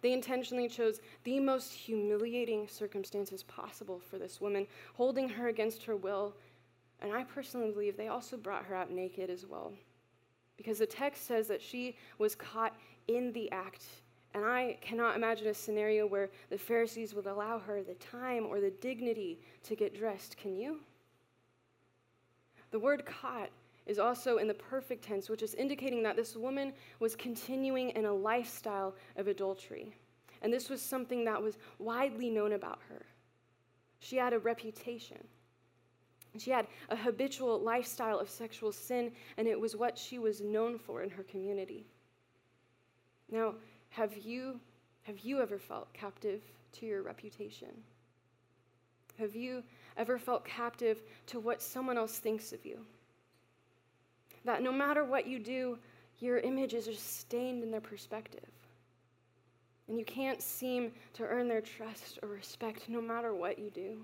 They 0.00 0.12
intentionally 0.12 0.68
chose 0.68 1.00
the 1.24 1.40
most 1.40 1.72
humiliating 1.72 2.68
circumstances 2.68 3.42
possible 3.42 3.98
for 3.98 4.16
this 4.16 4.40
woman, 4.40 4.66
holding 4.94 5.28
her 5.28 5.48
against 5.48 5.84
her 5.84 5.96
will. 5.96 6.36
And 7.00 7.12
I 7.12 7.24
personally 7.24 7.72
believe 7.72 7.96
they 7.96 8.06
also 8.06 8.36
brought 8.36 8.64
her 8.66 8.74
out 8.76 8.92
naked 8.92 9.28
as 9.28 9.44
well. 9.44 9.72
Because 10.56 10.78
the 10.78 10.86
text 10.86 11.26
says 11.26 11.48
that 11.48 11.60
she 11.60 11.96
was 12.18 12.36
caught 12.36 12.74
in 13.08 13.32
the 13.32 13.50
act. 13.50 13.84
And 14.34 14.44
I 14.44 14.78
cannot 14.80 15.16
imagine 15.16 15.48
a 15.48 15.54
scenario 15.54 16.06
where 16.06 16.30
the 16.50 16.58
Pharisees 16.58 17.14
would 17.14 17.26
allow 17.26 17.58
her 17.58 17.82
the 17.82 17.94
time 17.94 18.46
or 18.46 18.60
the 18.60 18.70
dignity 18.70 19.40
to 19.64 19.74
get 19.74 19.96
dressed. 19.96 20.36
Can 20.36 20.56
you? 20.56 20.78
The 22.70 22.78
word 22.78 23.04
caught 23.04 23.50
is 23.88 23.98
also 23.98 24.36
in 24.36 24.46
the 24.46 24.54
perfect 24.54 25.02
tense, 25.02 25.28
which 25.28 25.42
is 25.42 25.54
indicating 25.54 26.02
that 26.02 26.14
this 26.14 26.36
woman 26.36 26.72
was 27.00 27.16
continuing 27.16 27.90
in 27.90 28.04
a 28.04 28.12
lifestyle 28.12 28.94
of 29.16 29.26
adultery. 29.26 29.92
And 30.42 30.52
this 30.52 30.68
was 30.68 30.80
something 30.80 31.24
that 31.24 31.42
was 31.42 31.58
widely 31.78 32.30
known 32.30 32.52
about 32.52 32.78
her. 32.88 33.06
She 33.98 34.16
had 34.16 34.34
a 34.34 34.38
reputation. 34.38 35.26
She 36.38 36.50
had 36.50 36.66
a 36.90 36.96
habitual 36.96 37.58
lifestyle 37.58 38.18
of 38.18 38.28
sexual 38.28 38.70
sin, 38.70 39.10
and 39.38 39.48
it 39.48 39.58
was 39.58 39.74
what 39.74 39.98
she 39.98 40.18
was 40.18 40.42
known 40.42 40.78
for 40.78 41.02
in 41.02 41.10
her 41.10 41.24
community. 41.24 41.86
Now, 43.30 43.54
have 43.88 44.16
you, 44.18 44.60
have 45.02 45.18
you 45.20 45.40
ever 45.40 45.58
felt 45.58 45.92
captive 45.94 46.42
to 46.72 46.86
your 46.86 47.02
reputation? 47.02 47.68
Have 49.18 49.34
you 49.34 49.64
ever 49.96 50.18
felt 50.18 50.44
captive 50.44 51.02
to 51.26 51.40
what 51.40 51.60
someone 51.62 51.96
else 51.96 52.18
thinks 52.18 52.52
of 52.52 52.64
you? 52.64 52.84
That 54.44 54.62
no 54.62 54.72
matter 54.72 55.04
what 55.04 55.26
you 55.26 55.38
do, 55.38 55.78
your 56.18 56.38
images 56.38 56.88
are 56.88 56.94
stained 56.94 57.62
in 57.62 57.70
their 57.70 57.80
perspective. 57.80 58.48
And 59.88 59.98
you 59.98 60.04
can't 60.04 60.42
seem 60.42 60.92
to 61.14 61.24
earn 61.24 61.48
their 61.48 61.60
trust 61.60 62.18
or 62.22 62.28
respect 62.28 62.88
no 62.88 63.00
matter 63.00 63.34
what 63.34 63.58
you 63.58 63.70
do. 63.70 63.98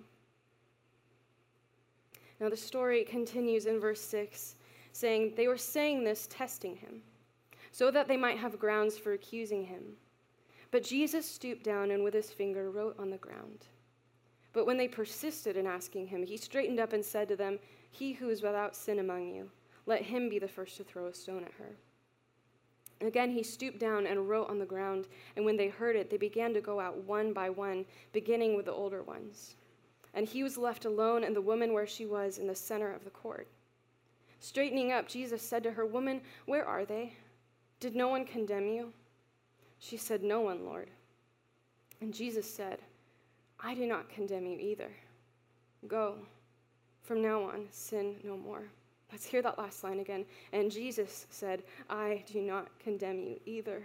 Now, 2.40 2.48
the 2.48 2.56
story 2.56 3.04
continues 3.04 3.66
in 3.66 3.78
verse 3.78 4.00
6, 4.00 4.56
saying, 4.92 5.34
They 5.36 5.46
were 5.46 5.56
saying 5.56 6.04
this, 6.04 6.26
testing 6.28 6.76
him, 6.76 7.02
so 7.70 7.90
that 7.90 8.08
they 8.08 8.16
might 8.16 8.38
have 8.38 8.58
grounds 8.58 8.98
for 8.98 9.12
accusing 9.12 9.64
him. 9.64 9.82
But 10.70 10.82
Jesus 10.82 11.28
stooped 11.28 11.62
down 11.62 11.92
and 11.92 12.02
with 12.02 12.14
his 12.14 12.30
finger 12.30 12.70
wrote 12.70 12.98
on 12.98 13.10
the 13.10 13.16
ground. 13.18 13.66
But 14.52 14.66
when 14.66 14.76
they 14.76 14.88
persisted 14.88 15.56
in 15.56 15.66
asking 15.66 16.08
him, 16.08 16.24
he 16.24 16.36
straightened 16.36 16.80
up 16.80 16.92
and 16.92 17.04
said 17.04 17.28
to 17.28 17.36
them, 17.36 17.58
He 17.90 18.12
who 18.12 18.28
is 18.28 18.42
without 18.42 18.74
sin 18.74 18.98
among 18.98 19.28
you, 19.28 19.50
let 19.86 20.02
him 20.02 20.28
be 20.28 20.38
the 20.38 20.48
first 20.48 20.76
to 20.76 20.84
throw 20.84 21.06
a 21.06 21.14
stone 21.14 21.44
at 21.44 21.52
her. 21.52 21.76
Again, 23.00 23.30
he 23.30 23.42
stooped 23.42 23.78
down 23.78 24.06
and 24.06 24.28
wrote 24.28 24.48
on 24.48 24.58
the 24.58 24.64
ground, 24.64 25.08
and 25.36 25.44
when 25.44 25.56
they 25.56 25.68
heard 25.68 25.96
it, 25.96 26.10
they 26.10 26.16
began 26.16 26.54
to 26.54 26.60
go 26.60 26.80
out 26.80 26.96
one 27.04 27.32
by 27.32 27.50
one, 27.50 27.84
beginning 28.12 28.56
with 28.56 28.66
the 28.66 28.72
older 28.72 29.02
ones. 29.02 29.56
And 30.14 30.26
he 30.26 30.42
was 30.42 30.56
left 30.56 30.84
alone, 30.84 31.24
and 31.24 31.34
the 31.34 31.40
woman 31.40 31.72
where 31.72 31.86
she 31.86 32.06
was 32.06 32.38
in 32.38 32.46
the 32.46 32.54
center 32.54 32.92
of 32.92 33.04
the 33.04 33.10
court. 33.10 33.48
Straightening 34.40 34.92
up, 34.92 35.08
Jesus 35.08 35.42
said 35.42 35.62
to 35.64 35.72
her, 35.72 35.84
Woman, 35.84 36.20
where 36.46 36.64
are 36.64 36.84
they? 36.84 37.12
Did 37.80 37.96
no 37.96 38.08
one 38.08 38.24
condemn 38.24 38.68
you? 38.68 38.92
She 39.78 39.96
said, 39.96 40.22
No 40.22 40.40
one, 40.40 40.64
Lord. 40.64 40.88
And 42.00 42.14
Jesus 42.14 42.48
said, 42.48 42.78
I 43.60 43.74
do 43.74 43.86
not 43.86 44.08
condemn 44.08 44.46
you 44.46 44.58
either. 44.58 44.90
Go. 45.88 46.16
From 47.02 47.22
now 47.22 47.42
on, 47.42 47.66
sin 47.70 48.16
no 48.24 48.36
more. 48.36 48.64
Let's 49.14 49.26
hear 49.26 49.42
that 49.42 49.58
last 49.58 49.84
line 49.84 50.00
again. 50.00 50.24
And 50.52 50.72
Jesus 50.72 51.28
said, 51.30 51.62
I 51.88 52.24
do 52.26 52.42
not 52.42 52.66
condemn 52.80 53.20
you 53.20 53.38
either. 53.46 53.80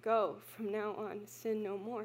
Go, 0.00 0.36
from 0.40 0.70
now 0.70 0.94
on, 0.96 1.22
sin 1.26 1.64
no 1.64 1.76
more. 1.76 2.04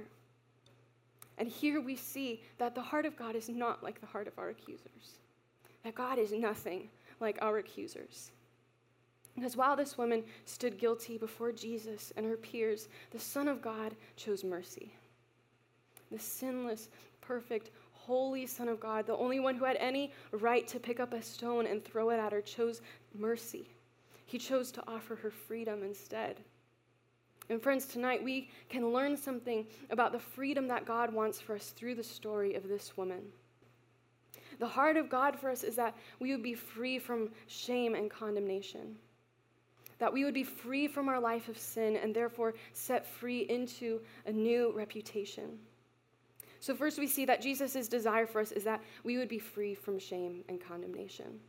And 1.37 1.47
here 1.47 1.79
we 1.79 1.95
see 1.95 2.41
that 2.57 2.73
the 2.73 2.81
heart 2.81 3.05
of 3.05 3.15
God 3.15 3.35
is 3.35 3.47
not 3.47 3.83
like 3.83 4.01
the 4.01 4.07
heart 4.07 4.27
of 4.27 4.33
our 4.39 4.49
accusers, 4.49 5.19
that 5.83 5.93
God 5.93 6.17
is 6.17 6.31
nothing 6.31 6.89
like 7.19 7.37
our 7.43 7.59
accusers. 7.59 8.31
Because 9.35 9.55
while 9.55 9.75
this 9.75 9.95
woman 9.95 10.23
stood 10.45 10.79
guilty 10.79 11.19
before 11.19 11.51
Jesus 11.51 12.11
and 12.17 12.25
her 12.25 12.37
peers, 12.37 12.89
the 13.11 13.19
Son 13.19 13.47
of 13.47 13.61
God 13.61 13.93
chose 14.15 14.43
mercy. 14.43 14.91
The 16.11 16.17
sinless, 16.17 16.89
perfect, 17.21 17.69
holy 18.07 18.45
Son 18.45 18.69
of 18.69 18.79
God, 18.79 19.05
the 19.05 19.17
only 19.17 19.41
one 19.41 19.55
who 19.55 19.65
had 19.65 19.75
any 19.75 20.13
right 20.31 20.65
to 20.69 20.79
pick 20.79 21.01
up 21.01 21.13
a 21.13 21.21
stone 21.21 21.67
and 21.67 21.83
throw 21.83 22.09
it 22.09 22.17
at 22.17 22.31
her, 22.31 22.41
chose 22.41 22.81
mercy. 23.13 23.69
He 24.25 24.37
chose 24.37 24.71
to 24.71 24.83
offer 24.87 25.15
her 25.15 25.29
freedom 25.29 25.83
instead. 25.83 26.37
And 27.49 27.61
friends, 27.61 27.85
tonight 27.85 28.23
we 28.23 28.49
can 28.69 28.93
learn 28.93 29.17
something 29.17 29.67
about 29.89 30.13
the 30.13 30.19
freedom 30.19 30.69
that 30.69 30.85
God 30.85 31.13
wants 31.13 31.41
for 31.41 31.55
us 31.55 31.69
through 31.71 31.95
the 31.95 32.03
story 32.03 32.55
of 32.55 32.67
this 32.67 32.95
woman. 32.95 33.23
The 34.59 34.67
heart 34.67 34.95
of 34.95 35.09
God 35.09 35.37
for 35.37 35.49
us 35.49 35.63
is 35.63 35.75
that 35.75 35.95
we 36.19 36.31
would 36.31 36.43
be 36.43 36.53
free 36.53 36.99
from 36.99 37.29
shame 37.47 37.93
and 37.93 38.09
condemnation, 38.09 38.95
that 39.99 40.11
we 40.11 40.23
would 40.23 40.33
be 40.33 40.43
free 40.43 40.87
from 40.87 41.09
our 41.09 41.19
life 41.19 41.49
of 41.49 41.57
sin 41.57 41.97
and 41.97 42.15
therefore 42.15 42.53
set 42.71 43.05
free 43.05 43.41
into 43.49 43.99
a 44.25 44.31
new 44.31 44.71
reputation. 44.73 45.59
So, 46.59 46.75
first, 46.75 46.99
we 46.99 47.07
see 47.07 47.25
that 47.25 47.41
Jesus' 47.41 47.87
desire 47.87 48.25
for 48.25 48.41
us 48.41 48.51
is 48.51 48.63
that 48.63 48.81
we 49.03 49.17
would 49.17 49.29
be 49.29 49.39
free 49.39 49.75
from 49.75 49.99
shame 49.99 50.43
and 50.49 50.59
condemnation. 50.59 51.39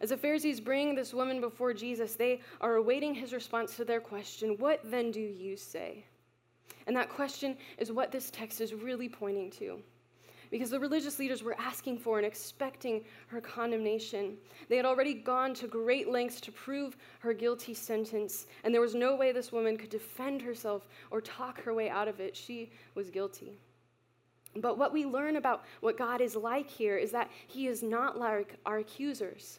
As 0.00 0.10
the 0.10 0.16
Pharisees 0.16 0.60
bring 0.60 0.94
this 0.94 1.14
woman 1.14 1.40
before 1.40 1.72
Jesus, 1.72 2.14
they 2.14 2.40
are 2.60 2.76
awaiting 2.76 3.14
his 3.14 3.32
response 3.32 3.76
to 3.76 3.84
their 3.84 4.00
question 4.00 4.56
What 4.58 4.80
then 4.84 5.10
do 5.10 5.20
you 5.20 5.56
say? 5.56 6.04
And 6.86 6.96
that 6.96 7.08
question 7.08 7.56
is 7.78 7.92
what 7.92 8.12
this 8.12 8.30
text 8.30 8.60
is 8.60 8.74
really 8.74 9.08
pointing 9.08 9.50
to. 9.52 9.80
Because 10.50 10.70
the 10.70 10.78
religious 10.78 11.18
leaders 11.18 11.42
were 11.42 11.58
asking 11.58 11.98
for 11.98 12.18
and 12.18 12.26
expecting 12.26 13.04
her 13.28 13.40
condemnation. 13.40 14.36
They 14.68 14.76
had 14.76 14.84
already 14.84 15.14
gone 15.14 15.54
to 15.54 15.66
great 15.66 16.08
lengths 16.08 16.40
to 16.42 16.52
prove 16.52 16.96
her 17.20 17.32
guilty 17.32 17.74
sentence, 17.74 18.46
and 18.62 18.72
there 18.72 18.80
was 18.80 18.94
no 18.94 19.16
way 19.16 19.32
this 19.32 19.52
woman 19.52 19.76
could 19.76 19.90
defend 19.90 20.42
herself 20.42 20.86
or 21.10 21.20
talk 21.20 21.60
her 21.62 21.74
way 21.74 21.88
out 21.88 22.08
of 22.08 22.20
it. 22.20 22.36
She 22.36 22.70
was 22.94 23.10
guilty. 23.10 23.58
But 24.56 24.78
what 24.78 24.92
we 24.92 25.04
learn 25.04 25.36
about 25.36 25.64
what 25.80 25.98
God 25.98 26.20
is 26.20 26.36
like 26.36 26.70
here 26.70 26.96
is 26.96 27.10
that 27.12 27.30
He 27.46 27.66
is 27.66 27.82
not 27.82 28.18
like 28.18 28.56
our 28.64 28.78
accusers. 28.78 29.58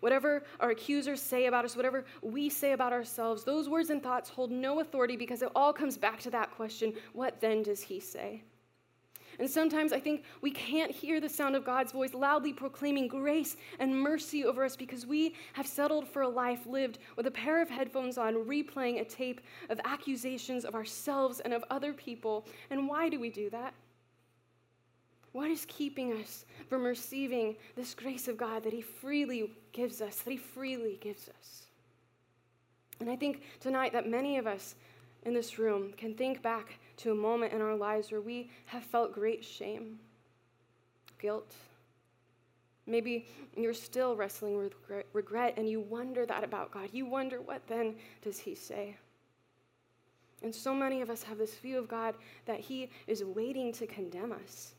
Whatever 0.00 0.42
our 0.60 0.70
accusers 0.70 1.22
say 1.22 1.46
about 1.46 1.64
us, 1.64 1.76
whatever 1.76 2.04
we 2.20 2.50
say 2.50 2.72
about 2.72 2.92
ourselves, 2.92 3.44
those 3.44 3.68
words 3.68 3.90
and 3.90 4.02
thoughts 4.02 4.28
hold 4.28 4.50
no 4.50 4.80
authority 4.80 5.16
because 5.16 5.40
it 5.40 5.50
all 5.54 5.72
comes 5.72 5.96
back 5.96 6.20
to 6.20 6.30
that 6.30 6.50
question 6.50 6.92
what 7.12 7.40
then 7.40 7.62
does 7.62 7.80
He 7.80 8.00
say? 8.00 8.42
And 9.38 9.50
sometimes 9.50 9.92
I 9.92 10.00
think 10.00 10.24
we 10.42 10.50
can't 10.50 10.90
hear 10.90 11.20
the 11.20 11.28
sound 11.28 11.56
of 11.56 11.64
God's 11.64 11.92
voice 11.92 12.14
loudly 12.14 12.52
proclaiming 12.52 13.08
grace 13.08 13.56
and 13.78 13.94
mercy 13.94 14.44
over 14.44 14.64
us 14.64 14.76
because 14.76 15.06
we 15.06 15.34
have 15.54 15.66
settled 15.66 16.06
for 16.06 16.22
a 16.22 16.28
life 16.28 16.66
lived 16.66 16.98
with 17.16 17.26
a 17.26 17.30
pair 17.30 17.60
of 17.60 17.68
headphones 17.68 18.18
on, 18.18 18.34
replaying 18.34 19.00
a 19.00 19.04
tape 19.04 19.40
of 19.70 19.80
accusations 19.84 20.64
of 20.64 20.74
ourselves 20.74 21.40
and 21.40 21.52
of 21.52 21.64
other 21.70 21.92
people. 21.92 22.46
And 22.70 22.86
why 22.86 23.08
do 23.08 23.18
we 23.18 23.30
do 23.30 23.50
that? 23.50 23.74
What 25.34 25.50
is 25.50 25.66
keeping 25.66 26.12
us 26.12 26.44
from 26.68 26.84
receiving 26.84 27.56
this 27.74 27.92
grace 27.92 28.28
of 28.28 28.36
God 28.36 28.62
that 28.62 28.72
He 28.72 28.80
freely 28.80 29.50
gives 29.72 30.00
us, 30.00 30.18
that 30.18 30.30
He 30.30 30.36
freely 30.36 30.96
gives 31.00 31.28
us? 31.28 31.64
And 33.00 33.10
I 33.10 33.16
think 33.16 33.42
tonight 33.58 33.92
that 33.94 34.08
many 34.08 34.38
of 34.38 34.46
us 34.46 34.76
in 35.24 35.34
this 35.34 35.58
room 35.58 35.92
can 35.96 36.14
think 36.14 36.40
back 36.40 36.78
to 36.98 37.10
a 37.10 37.16
moment 37.16 37.52
in 37.52 37.60
our 37.60 37.74
lives 37.74 38.12
where 38.12 38.20
we 38.20 38.48
have 38.66 38.84
felt 38.84 39.12
great 39.12 39.44
shame, 39.44 39.98
guilt. 41.18 41.52
Maybe 42.86 43.26
you're 43.56 43.74
still 43.74 44.14
wrestling 44.14 44.56
with 44.56 44.74
regret 45.12 45.54
and 45.56 45.68
you 45.68 45.80
wonder 45.80 46.24
that 46.26 46.44
about 46.44 46.70
God. 46.70 46.90
You 46.92 47.06
wonder, 47.06 47.40
what 47.40 47.66
then 47.66 47.96
does 48.22 48.38
He 48.38 48.54
say? 48.54 48.96
And 50.44 50.54
so 50.54 50.72
many 50.72 51.00
of 51.00 51.10
us 51.10 51.24
have 51.24 51.38
this 51.38 51.56
view 51.56 51.76
of 51.76 51.88
God 51.88 52.14
that 52.46 52.60
He 52.60 52.88
is 53.08 53.24
waiting 53.24 53.72
to 53.72 53.88
condemn 53.88 54.30
us 54.30 54.73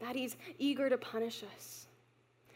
that 0.00 0.16
He's 0.16 0.36
eager 0.58 0.88
to 0.88 0.98
punish 0.98 1.42
us, 1.56 1.86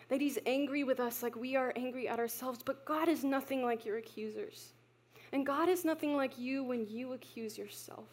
that 0.09 0.21
He's 0.21 0.39
angry 0.47 0.85
with 0.85 1.01
us 1.01 1.23
like 1.23 1.37
we 1.37 1.57
are 1.57 1.73
angry 1.77 2.09
at 2.09 2.19
ourselves. 2.19 2.61
But 2.65 2.85
God 2.85 3.09
is 3.09 3.25
nothing 3.25 3.65
like 3.65 3.85
your 3.85 3.99
accusers. 3.99 4.73
And 5.33 5.47
God 5.47 5.69
is 5.69 5.85
nothing 5.85 6.17
like 6.17 6.39
you 6.39 6.65
when 6.65 6.87
you 6.89 7.13
accuse 7.13 7.57
yourself. 7.57 8.09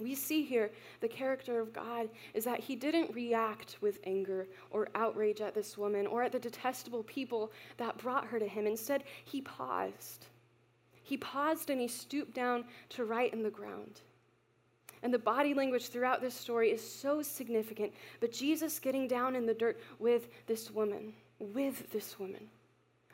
We 0.00 0.14
see 0.14 0.42
here 0.42 0.70
the 1.00 1.08
character 1.08 1.60
of 1.60 1.72
God 1.72 2.08
is 2.34 2.44
that 2.44 2.60
he 2.60 2.76
didn't 2.76 3.14
react 3.14 3.76
with 3.80 3.98
anger 4.04 4.48
or 4.70 4.88
outrage 4.94 5.40
at 5.40 5.54
this 5.54 5.76
woman 5.76 6.06
or 6.06 6.22
at 6.22 6.32
the 6.32 6.38
detestable 6.38 7.02
people 7.02 7.52
that 7.76 7.98
brought 7.98 8.26
her 8.26 8.38
to 8.38 8.46
him. 8.46 8.66
Instead, 8.66 9.04
he 9.24 9.42
paused. 9.42 10.26
He 11.02 11.16
paused 11.18 11.68
and 11.68 11.80
he 11.80 11.88
stooped 11.88 12.34
down 12.34 12.64
to 12.90 13.04
write 13.04 13.34
in 13.34 13.42
the 13.42 13.50
ground. 13.50 14.00
And 15.02 15.12
the 15.12 15.18
body 15.18 15.52
language 15.52 15.88
throughout 15.88 16.20
this 16.20 16.34
story 16.34 16.70
is 16.70 16.80
so 16.86 17.22
significant. 17.22 17.92
But 18.20 18.32
Jesus 18.32 18.78
getting 18.78 19.08
down 19.08 19.34
in 19.34 19.46
the 19.46 19.54
dirt 19.54 19.80
with 19.98 20.28
this 20.46 20.70
woman, 20.70 21.12
with 21.40 21.90
this 21.92 22.18
woman, 22.20 22.48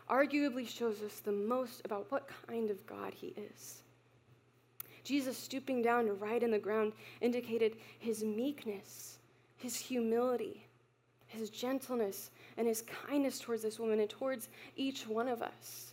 arguably 0.08 0.68
shows 0.68 1.02
us 1.02 1.20
the 1.20 1.32
most 1.32 1.80
about 1.84 2.10
what 2.10 2.28
kind 2.46 2.70
of 2.70 2.86
God 2.86 3.14
he 3.14 3.34
is. 3.36 3.82
Jesus 5.02 5.38
stooping 5.38 5.80
down 5.80 6.04
to 6.04 6.12
write 6.12 6.42
in 6.42 6.50
the 6.50 6.58
ground 6.58 6.92
indicated 7.22 7.76
his 7.98 8.22
meekness, 8.22 9.18
his 9.56 9.74
humility, 9.74 10.66
his 11.26 11.48
gentleness, 11.48 12.30
and 12.58 12.66
his 12.66 12.82
kindness 12.82 13.38
towards 13.38 13.62
this 13.62 13.78
woman 13.78 14.00
and 14.00 14.10
towards 14.10 14.48
each 14.76 15.06
one 15.06 15.28
of 15.28 15.40
us. 15.40 15.87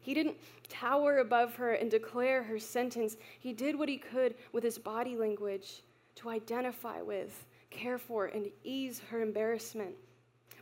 He 0.00 0.14
didn't 0.14 0.36
tower 0.68 1.18
above 1.18 1.54
her 1.56 1.72
and 1.74 1.90
declare 1.90 2.42
her 2.42 2.58
sentence. 2.58 3.16
He 3.38 3.52
did 3.52 3.78
what 3.78 3.88
he 3.88 3.98
could 3.98 4.34
with 4.52 4.64
his 4.64 4.78
body 4.78 5.16
language 5.16 5.82
to 6.16 6.30
identify 6.30 7.02
with, 7.02 7.46
care 7.70 7.98
for, 7.98 8.26
and 8.26 8.50
ease 8.64 9.00
her 9.10 9.22
embarrassment. 9.22 9.94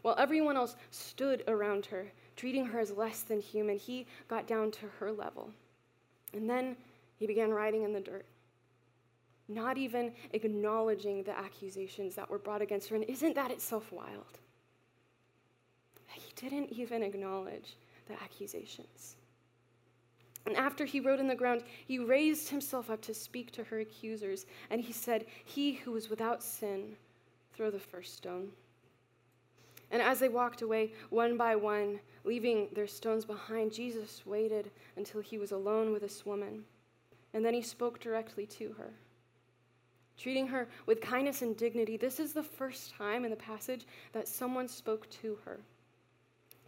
While 0.03 0.17
everyone 0.19 0.57
else 0.57 0.77
stood 0.91 1.45
around 1.49 1.87
her, 1.87 2.07
treating 2.37 2.65
her 2.67 2.79
as 2.79 2.93
less 2.93 3.23
than 3.23 3.41
human, 3.41 3.77
he 3.77 4.07
got 4.29 4.47
down 4.47 4.71
to 4.73 4.87
her 4.99 5.13
level. 5.13 5.51
And 6.33 6.49
then 6.49 6.77
he 7.17 7.27
began 7.27 7.51
writing 7.51 7.83
in 7.83 7.93
the 7.93 8.01
dirt, 8.01 8.27
not 9.49 9.79
even 9.79 10.13
acknowledging 10.33 11.23
the 11.23 11.37
accusations 11.37 12.15
that 12.15 12.31
were 12.31 12.39
brought 12.39 12.63
against 12.63 12.89
her. 12.89 12.97
And 12.97 13.05
isn't 13.05 13.35
that 13.35 13.51
itself 13.51 13.93
wild? 13.93 14.39
He 16.13 16.33
didn't 16.37 16.73
even 16.73 17.03
acknowledge 17.03 17.77
the 18.07 18.15
accusations. 18.15 19.17
And 20.49 20.57
after 20.57 20.87
he 20.87 20.99
wrote 20.99 21.21
in 21.21 21.29
the 21.29 21.35
ground, 21.35 21.63
he 21.87 21.99
raised 21.99 22.49
himself 22.49 22.89
up 22.89 23.03
to 23.03 23.13
speak 23.13 23.51
to 23.53 23.65
her 23.65 23.81
accusers, 23.81 24.47
and 24.71 24.81
he 24.81 24.95
said, 24.95 25.27
He 25.45 25.75
who 25.75 25.93
was 25.93 26.09
without 26.09 26.43
sin, 26.43 26.97
throw 27.53 27.71
the 27.71 27.79
first 27.79 28.17
stone. 28.17 28.49
And 29.91 30.01
as 30.01 30.21
they 30.21 30.31
walked 30.31 30.63
away, 30.63 30.95
one 31.11 31.37
by 31.37 31.55
one, 31.55 32.01
leaving 32.25 32.69
their 32.73 32.87
stones 32.87 33.27
behind, 33.27 33.75
Jesus 33.75 34.25
waited 34.25 34.71
until 34.97 35.21
he 35.21 35.37
was 35.37 35.53
alone 35.53 35.93
with 35.93 36.01
this 36.01 36.25
woman. 36.25 36.65
And 37.35 37.45
then 37.45 37.53
he 37.53 37.61
spoke 37.61 38.01
directly 38.01 38.47
to 38.47 38.73
her, 38.79 38.95
treating 40.17 40.47
her 40.47 40.67
with 40.87 41.03
kindness 41.03 41.43
and 41.43 41.59
dignity. 41.59 41.99
This 41.99 42.19
is 42.19 42.33
the 42.33 42.43
first 42.43 42.95
time 42.95 43.27
in 43.27 43.31
the 43.31 43.37
passage 43.37 43.87
that 44.15 44.27
someone 44.27 44.67
spoke 44.67 45.11
to 45.21 45.39
her. 45.45 45.61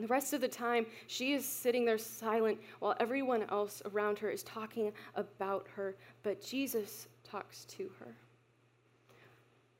The 0.00 0.06
rest 0.06 0.32
of 0.32 0.40
the 0.40 0.48
time, 0.48 0.86
she 1.08 1.34
is 1.34 1.44
sitting 1.44 1.84
there 1.84 1.98
silent 1.98 2.58
while 2.78 2.96
everyone 2.98 3.44
else 3.50 3.82
around 3.84 4.18
her 4.20 4.30
is 4.30 4.42
talking 4.42 4.92
about 5.14 5.66
her, 5.76 5.94
but 6.22 6.42
Jesus 6.42 7.06
talks 7.22 7.66
to 7.66 7.90
her. 7.98 8.14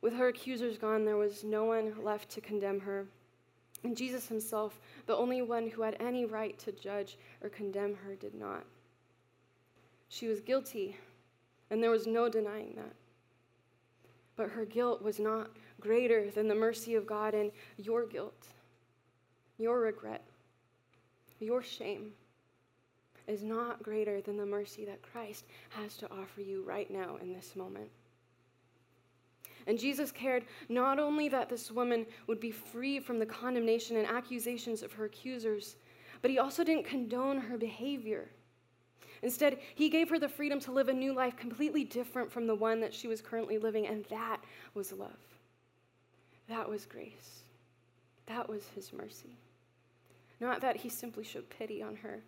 With 0.03 0.13
her 0.15 0.29
accusers 0.29 0.77
gone, 0.77 1.05
there 1.05 1.17
was 1.17 1.43
no 1.43 1.65
one 1.65 1.95
left 2.03 2.29
to 2.31 2.41
condemn 2.41 2.81
her. 2.81 3.07
And 3.83 3.97
Jesus 3.97 4.29
himself, 4.29 4.79
the 5.07 5.17
only 5.17 5.41
one 5.41 5.69
who 5.69 5.81
had 5.81 5.97
any 6.01 6.27
right 6.27 6.59
to 6.59 6.73
judge 6.73 7.17
or 7.43 7.49
condemn 7.49 7.95
her, 7.95 8.15
did 8.15 8.35
not. 8.35 8.65
She 10.09 10.27
was 10.27 10.41
guilty, 10.41 10.97
and 11.71 11.83
there 11.83 11.91
was 11.91 12.07
no 12.07 12.29
denying 12.29 12.75
that. 12.77 12.95
But 14.37 14.51
her 14.51 14.67
guilt 14.67 15.03
was 15.03 15.19
not 15.19 15.51
greater 15.81 16.31
than 16.31 16.47
the 16.47 16.55
mercy 16.55 16.95
of 16.95 17.07
God, 17.07 17.33
and 17.33 17.51
your 17.79 18.07
guilt, 18.07 18.49
your 19.61 19.81
regret, 19.81 20.25
your 21.39 21.63
shame 21.63 22.13
is 23.27 23.43
not 23.43 23.83
greater 23.83 24.21
than 24.21 24.37
the 24.37 24.47
mercy 24.47 24.85
that 24.85 25.03
Christ 25.03 25.45
has 25.71 25.97
to 25.99 26.11
offer 26.11 26.41
you 26.41 26.65
right 26.65 26.91
now 26.91 27.17
in 27.23 27.33
this 27.33 27.55
moment. 27.55 27.91
And 29.67 29.79
Jesus 29.79 30.11
cared 30.11 30.45
not 30.69 30.99
only 30.99 31.29
that 31.29 31.49
this 31.49 31.71
woman 31.71 32.07
would 32.27 32.41
be 32.41 32.51
free 32.51 32.99
from 32.99 33.19
the 33.19 33.27
condemnation 33.27 33.97
and 33.97 34.07
accusations 34.07 34.83
of 34.83 34.93
her 34.93 35.05
accusers, 35.05 35.77
but 36.23 36.31
he 36.31 36.39
also 36.39 36.65
didn't 36.65 36.87
condone 36.87 37.39
her 37.39 37.57
behavior. 37.57 38.29
Instead, 39.23 39.59
he 39.75 39.91
gave 39.91 40.09
her 40.09 40.19
the 40.19 40.29
freedom 40.29 40.59
to 40.61 40.73
live 40.73 40.89
a 40.89 40.93
new 40.93 41.13
life 41.13 41.37
completely 41.37 41.85
different 41.85 42.33
from 42.33 42.47
the 42.47 42.55
one 42.55 42.81
that 42.81 42.95
she 42.95 43.07
was 43.07 43.21
currently 43.21 43.59
living, 43.59 43.87
and 43.87 44.05
that 44.07 44.39
was 44.75 44.93
love. 44.93 45.11
That 46.49 46.69
was 46.69 46.87
grace. 46.87 47.40
That 48.31 48.49
was 48.49 48.63
his 48.77 48.93
mercy. 48.93 49.37
Not 50.39 50.61
that 50.61 50.77
he 50.77 50.89
simply 50.89 51.25
showed 51.25 51.51
pity 51.51 51.83
on 51.83 51.97
her 51.97 52.21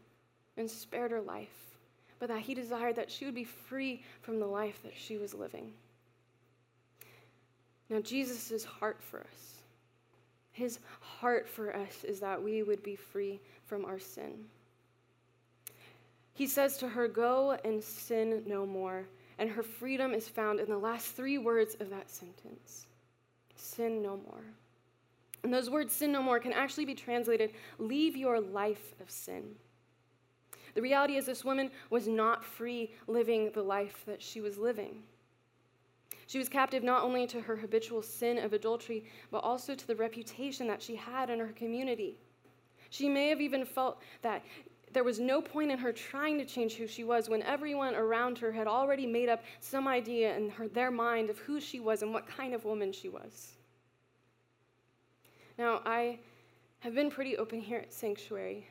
and 0.56 0.68
spared 0.68 1.12
her 1.12 1.20
life, 1.20 1.76
but 2.18 2.28
that 2.28 2.40
he 2.40 2.54
desired 2.54 2.96
that 2.96 3.10
she 3.10 3.24
would 3.24 3.36
be 3.36 3.44
free 3.44 4.02
from 4.20 4.40
the 4.40 4.46
life 4.46 4.82
that 4.82 4.96
she 4.96 5.16
was 5.16 5.32
living. 5.32 5.72
Now, 7.88 8.00
Jesus' 8.00 8.64
heart 8.64 9.00
for 9.00 9.20
us, 9.20 9.62
his 10.50 10.80
heart 11.00 11.48
for 11.48 11.74
us 11.74 12.02
is 12.02 12.18
that 12.18 12.42
we 12.42 12.64
would 12.64 12.82
be 12.82 12.96
free 12.96 13.40
from 13.66 13.84
our 13.84 14.00
sin. 14.00 14.44
He 16.34 16.48
says 16.48 16.78
to 16.78 16.88
her, 16.88 17.06
Go 17.06 17.56
and 17.64 17.82
sin 17.82 18.42
no 18.44 18.66
more. 18.66 19.06
And 19.38 19.48
her 19.48 19.62
freedom 19.62 20.14
is 20.14 20.28
found 20.28 20.58
in 20.58 20.68
the 20.68 20.78
last 20.78 21.14
three 21.14 21.38
words 21.38 21.76
of 21.78 21.90
that 21.90 22.10
sentence 22.10 22.86
sin 23.54 24.02
no 24.02 24.16
more. 24.16 24.44
And 25.42 25.52
those 25.52 25.70
words, 25.70 25.92
sin 25.92 26.12
no 26.12 26.22
more, 26.22 26.38
can 26.38 26.52
actually 26.52 26.84
be 26.84 26.94
translated, 26.94 27.52
leave 27.78 28.16
your 28.16 28.40
life 28.40 28.94
of 29.00 29.10
sin. 29.10 29.56
The 30.74 30.82
reality 30.82 31.16
is, 31.16 31.26
this 31.26 31.44
woman 31.44 31.70
was 31.90 32.08
not 32.08 32.44
free 32.44 32.92
living 33.06 33.50
the 33.52 33.62
life 33.62 34.04
that 34.06 34.22
she 34.22 34.40
was 34.40 34.56
living. 34.56 35.02
She 36.26 36.38
was 36.38 36.48
captive 36.48 36.82
not 36.82 37.02
only 37.02 37.26
to 37.26 37.40
her 37.40 37.56
habitual 37.56 38.02
sin 38.02 38.38
of 38.38 38.52
adultery, 38.52 39.04
but 39.30 39.38
also 39.38 39.74
to 39.74 39.86
the 39.86 39.96
reputation 39.96 40.66
that 40.68 40.80
she 40.80 40.96
had 40.96 41.28
in 41.28 41.40
her 41.40 41.52
community. 41.54 42.16
She 42.90 43.08
may 43.08 43.28
have 43.28 43.40
even 43.40 43.64
felt 43.64 44.00
that 44.22 44.42
there 44.92 45.04
was 45.04 45.18
no 45.18 45.40
point 45.40 45.70
in 45.70 45.78
her 45.78 45.92
trying 45.92 46.38
to 46.38 46.44
change 46.44 46.74
who 46.74 46.86
she 46.86 47.04
was 47.04 47.28
when 47.28 47.42
everyone 47.42 47.94
around 47.94 48.38
her 48.38 48.52
had 48.52 48.66
already 48.66 49.06
made 49.06 49.28
up 49.28 49.42
some 49.60 49.88
idea 49.88 50.36
in 50.36 50.50
her, 50.50 50.68
their 50.68 50.90
mind 50.90 51.30
of 51.30 51.38
who 51.38 51.60
she 51.60 51.80
was 51.80 52.02
and 52.02 52.12
what 52.12 52.26
kind 52.26 52.54
of 52.54 52.64
woman 52.64 52.92
she 52.92 53.08
was. 53.08 53.56
Now, 55.62 55.80
I 55.86 56.18
have 56.80 56.92
been 56.92 57.08
pretty 57.08 57.36
open 57.36 57.60
here 57.60 57.78
at 57.78 57.92
Sanctuary 57.92 58.66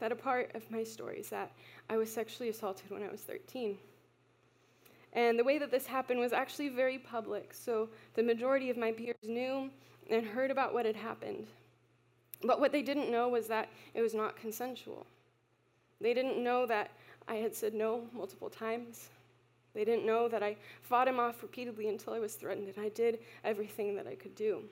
that 0.00 0.12
a 0.12 0.14
part 0.14 0.54
of 0.54 0.70
my 0.70 0.84
story 0.84 1.20
is 1.20 1.30
that 1.30 1.50
I 1.88 1.96
was 1.96 2.12
sexually 2.12 2.50
assaulted 2.50 2.90
when 2.90 3.02
I 3.02 3.10
was 3.10 3.22
13. 3.22 3.78
And 5.14 5.38
the 5.38 5.44
way 5.44 5.56
that 5.56 5.70
this 5.70 5.86
happened 5.86 6.20
was 6.20 6.34
actually 6.34 6.68
very 6.68 6.98
public, 6.98 7.54
so 7.54 7.88
the 8.12 8.22
majority 8.22 8.68
of 8.68 8.76
my 8.76 8.92
peers 8.92 9.16
knew 9.22 9.70
and 10.10 10.26
heard 10.26 10.50
about 10.50 10.74
what 10.74 10.84
had 10.84 10.94
happened. 10.94 11.46
But 12.42 12.60
what 12.60 12.70
they 12.70 12.82
didn't 12.82 13.10
know 13.10 13.30
was 13.30 13.46
that 13.46 13.70
it 13.94 14.02
was 14.02 14.12
not 14.12 14.36
consensual. 14.36 15.06
They 16.02 16.12
didn't 16.12 16.44
know 16.44 16.66
that 16.66 16.90
I 17.26 17.36
had 17.36 17.54
said 17.54 17.72
no 17.72 18.02
multiple 18.12 18.50
times. 18.50 19.08
They 19.72 19.86
didn't 19.86 20.04
know 20.04 20.28
that 20.28 20.42
I 20.42 20.56
fought 20.82 21.08
him 21.08 21.18
off 21.18 21.42
repeatedly 21.42 21.88
until 21.88 22.12
I 22.12 22.18
was 22.18 22.34
threatened, 22.34 22.68
and 22.68 22.84
I 22.84 22.90
did 22.90 23.20
everything 23.42 23.96
that 23.96 24.06
I 24.06 24.16
could 24.16 24.34
do. 24.34 24.64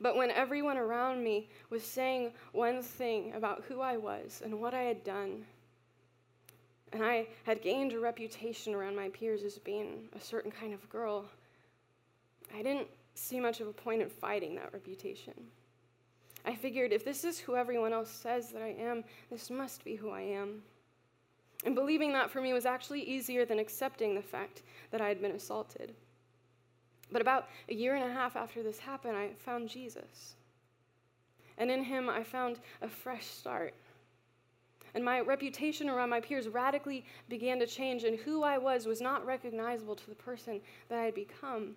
But 0.00 0.16
when 0.16 0.30
everyone 0.30 0.76
around 0.76 1.24
me 1.24 1.48
was 1.70 1.82
saying 1.82 2.32
one 2.52 2.82
thing 2.82 3.32
about 3.34 3.64
who 3.66 3.80
I 3.80 3.96
was 3.96 4.42
and 4.44 4.60
what 4.60 4.74
I 4.74 4.82
had 4.82 5.02
done, 5.04 5.44
and 6.92 7.04
I 7.04 7.26
had 7.44 7.62
gained 7.62 7.92
a 7.92 8.00
reputation 8.00 8.74
around 8.74 8.94
my 8.94 9.08
peers 9.08 9.42
as 9.42 9.58
being 9.58 10.08
a 10.14 10.20
certain 10.20 10.50
kind 10.50 10.74
of 10.74 10.88
girl, 10.90 11.26
I 12.54 12.62
didn't 12.62 12.88
see 13.14 13.40
much 13.40 13.60
of 13.60 13.68
a 13.68 13.72
point 13.72 14.02
in 14.02 14.08
fighting 14.08 14.54
that 14.56 14.72
reputation. 14.72 15.34
I 16.44 16.54
figured 16.54 16.92
if 16.92 17.04
this 17.04 17.24
is 17.24 17.38
who 17.38 17.56
everyone 17.56 17.92
else 17.92 18.10
says 18.10 18.50
that 18.50 18.62
I 18.62 18.76
am, 18.78 19.02
this 19.30 19.50
must 19.50 19.84
be 19.84 19.96
who 19.96 20.10
I 20.10 20.20
am. 20.20 20.62
And 21.64 21.74
believing 21.74 22.12
that 22.12 22.30
for 22.30 22.40
me 22.40 22.52
was 22.52 22.66
actually 22.66 23.02
easier 23.02 23.44
than 23.44 23.58
accepting 23.58 24.14
the 24.14 24.22
fact 24.22 24.62
that 24.90 25.00
I 25.00 25.08
had 25.08 25.20
been 25.20 25.32
assaulted. 25.32 25.94
But 27.12 27.22
about 27.22 27.48
a 27.68 27.74
year 27.74 27.94
and 27.94 28.04
a 28.04 28.12
half 28.12 28.36
after 28.36 28.62
this 28.62 28.78
happened, 28.78 29.16
I 29.16 29.30
found 29.38 29.68
Jesus. 29.68 30.34
And 31.58 31.70
in 31.70 31.84
him, 31.84 32.10
I 32.10 32.22
found 32.22 32.58
a 32.82 32.88
fresh 32.88 33.26
start. 33.26 33.74
And 34.94 35.04
my 35.04 35.20
reputation 35.20 35.88
around 35.88 36.10
my 36.10 36.20
peers 36.20 36.48
radically 36.48 37.04
began 37.28 37.58
to 37.58 37.66
change, 37.66 38.04
and 38.04 38.18
who 38.18 38.42
I 38.42 38.58
was 38.58 38.86
was 38.86 39.00
not 39.00 39.26
recognizable 39.26 39.94
to 39.94 40.08
the 40.08 40.16
person 40.16 40.60
that 40.88 40.98
I 40.98 41.04
had 41.04 41.14
become. 41.14 41.76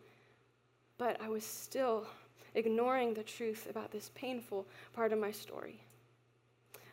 But 0.97 1.21
I 1.21 1.29
was 1.29 1.43
still 1.43 2.07
ignoring 2.55 3.13
the 3.13 3.23
truth 3.23 3.67
about 3.69 3.91
this 3.91 4.11
painful 4.15 4.65
part 4.93 5.13
of 5.13 5.19
my 5.19 5.31
story. 5.31 5.81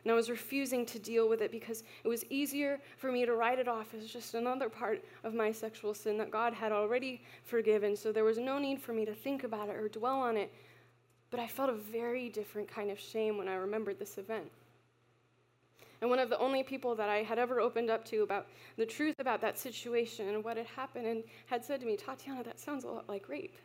And 0.07 0.13
I 0.13 0.15
was 0.15 0.29
refusing 0.29 0.85
to 0.85 0.99
deal 0.99 1.27
with 1.27 1.41
it 1.41 1.51
because 1.51 1.83
it 2.05 2.07
was 2.07 2.23
easier 2.29 2.79
for 2.95 3.11
me 3.11 3.25
to 3.25 3.35
write 3.35 3.59
it 3.59 3.67
off 3.67 3.93
as 3.93 4.07
just 4.07 4.35
another 4.35 4.69
part 4.69 5.03
of 5.25 5.33
my 5.33 5.51
sexual 5.51 5.93
sin 5.93 6.17
that 6.19 6.31
God 6.31 6.53
had 6.53 6.71
already 6.71 7.21
forgiven. 7.43 7.93
So 7.93 8.13
there 8.13 8.23
was 8.23 8.37
no 8.37 8.57
need 8.57 8.79
for 8.81 8.93
me 8.93 9.03
to 9.03 9.13
think 9.13 9.43
about 9.43 9.67
it 9.67 9.75
or 9.75 9.89
dwell 9.89 10.17
on 10.21 10.37
it. 10.37 10.49
But 11.29 11.41
I 11.41 11.47
felt 11.47 11.69
a 11.69 11.73
very 11.73 12.29
different 12.29 12.69
kind 12.69 12.89
of 12.89 12.97
shame 12.97 13.37
when 13.37 13.49
I 13.49 13.55
remembered 13.55 13.99
this 13.99 14.17
event. 14.17 14.49
And 15.99 16.09
one 16.09 16.19
of 16.19 16.29
the 16.29 16.39
only 16.39 16.63
people 16.63 16.95
that 16.95 17.09
I 17.09 17.17
had 17.17 17.37
ever 17.37 17.59
opened 17.59 17.89
up 17.89 18.05
to 18.05 18.23
about 18.23 18.47
the 18.77 18.85
truth 18.85 19.15
about 19.19 19.41
that 19.41 19.59
situation 19.59 20.29
and 20.29 20.41
what 20.41 20.55
had 20.55 20.67
happened 20.67 21.05
and 21.05 21.21
had 21.47 21.65
said 21.65 21.81
to 21.81 21.85
me, 21.85 21.97
Tatiana, 21.97 22.45
that 22.45 22.61
sounds 22.61 22.85
a 22.85 22.87
lot 22.87 23.09
like 23.09 23.27
rape. 23.27 23.57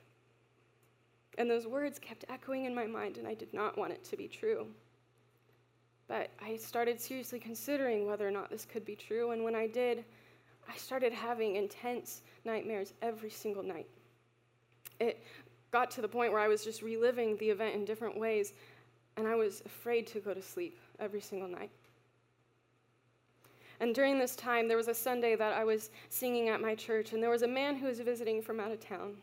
And 1.38 1.48
those 1.48 1.68
words 1.68 2.00
kept 2.00 2.24
echoing 2.28 2.64
in 2.64 2.74
my 2.74 2.88
mind, 2.88 3.16
and 3.16 3.28
I 3.28 3.34
did 3.34 3.54
not 3.54 3.78
want 3.78 3.92
it 3.92 4.02
to 4.06 4.16
be 4.16 4.26
true. 4.26 4.66
But 6.12 6.28
I 6.44 6.58
started 6.58 7.00
seriously 7.00 7.38
considering 7.38 8.06
whether 8.06 8.28
or 8.28 8.30
not 8.30 8.50
this 8.50 8.66
could 8.66 8.84
be 8.84 8.94
true. 8.94 9.30
And 9.30 9.42
when 9.42 9.54
I 9.54 9.66
did, 9.66 10.04
I 10.68 10.76
started 10.76 11.10
having 11.10 11.56
intense 11.56 12.20
nightmares 12.44 12.92
every 13.00 13.30
single 13.30 13.62
night. 13.62 13.86
It 15.00 15.24
got 15.70 15.90
to 15.92 16.02
the 16.02 16.08
point 16.08 16.30
where 16.30 16.42
I 16.42 16.48
was 16.48 16.64
just 16.64 16.82
reliving 16.82 17.38
the 17.38 17.48
event 17.48 17.74
in 17.76 17.86
different 17.86 18.18
ways, 18.18 18.52
and 19.16 19.26
I 19.26 19.36
was 19.36 19.62
afraid 19.64 20.06
to 20.08 20.20
go 20.20 20.34
to 20.34 20.42
sleep 20.42 20.78
every 21.00 21.22
single 21.22 21.48
night. 21.48 21.70
And 23.80 23.94
during 23.94 24.18
this 24.18 24.36
time, 24.36 24.68
there 24.68 24.76
was 24.76 24.88
a 24.88 24.94
Sunday 24.94 25.34
that 25.34 25.54
I 25.54 25.64
was 25.64 25.88
singing 26.10 26.50
at 26.50 26.60
my 26.60 26.74
church, 26.74 27.14
and 27.14 27.22
there 27.22 27.30
was 27.30 27.40
a 27.40 27.48
man 27.48 27.74
who 27.74 27.86
was 27.86 28.00
visiting 28.00 28.42
from 28.42 28.60
out 28.60 28.70
of 28.70 28.80
town. 28.80 29.14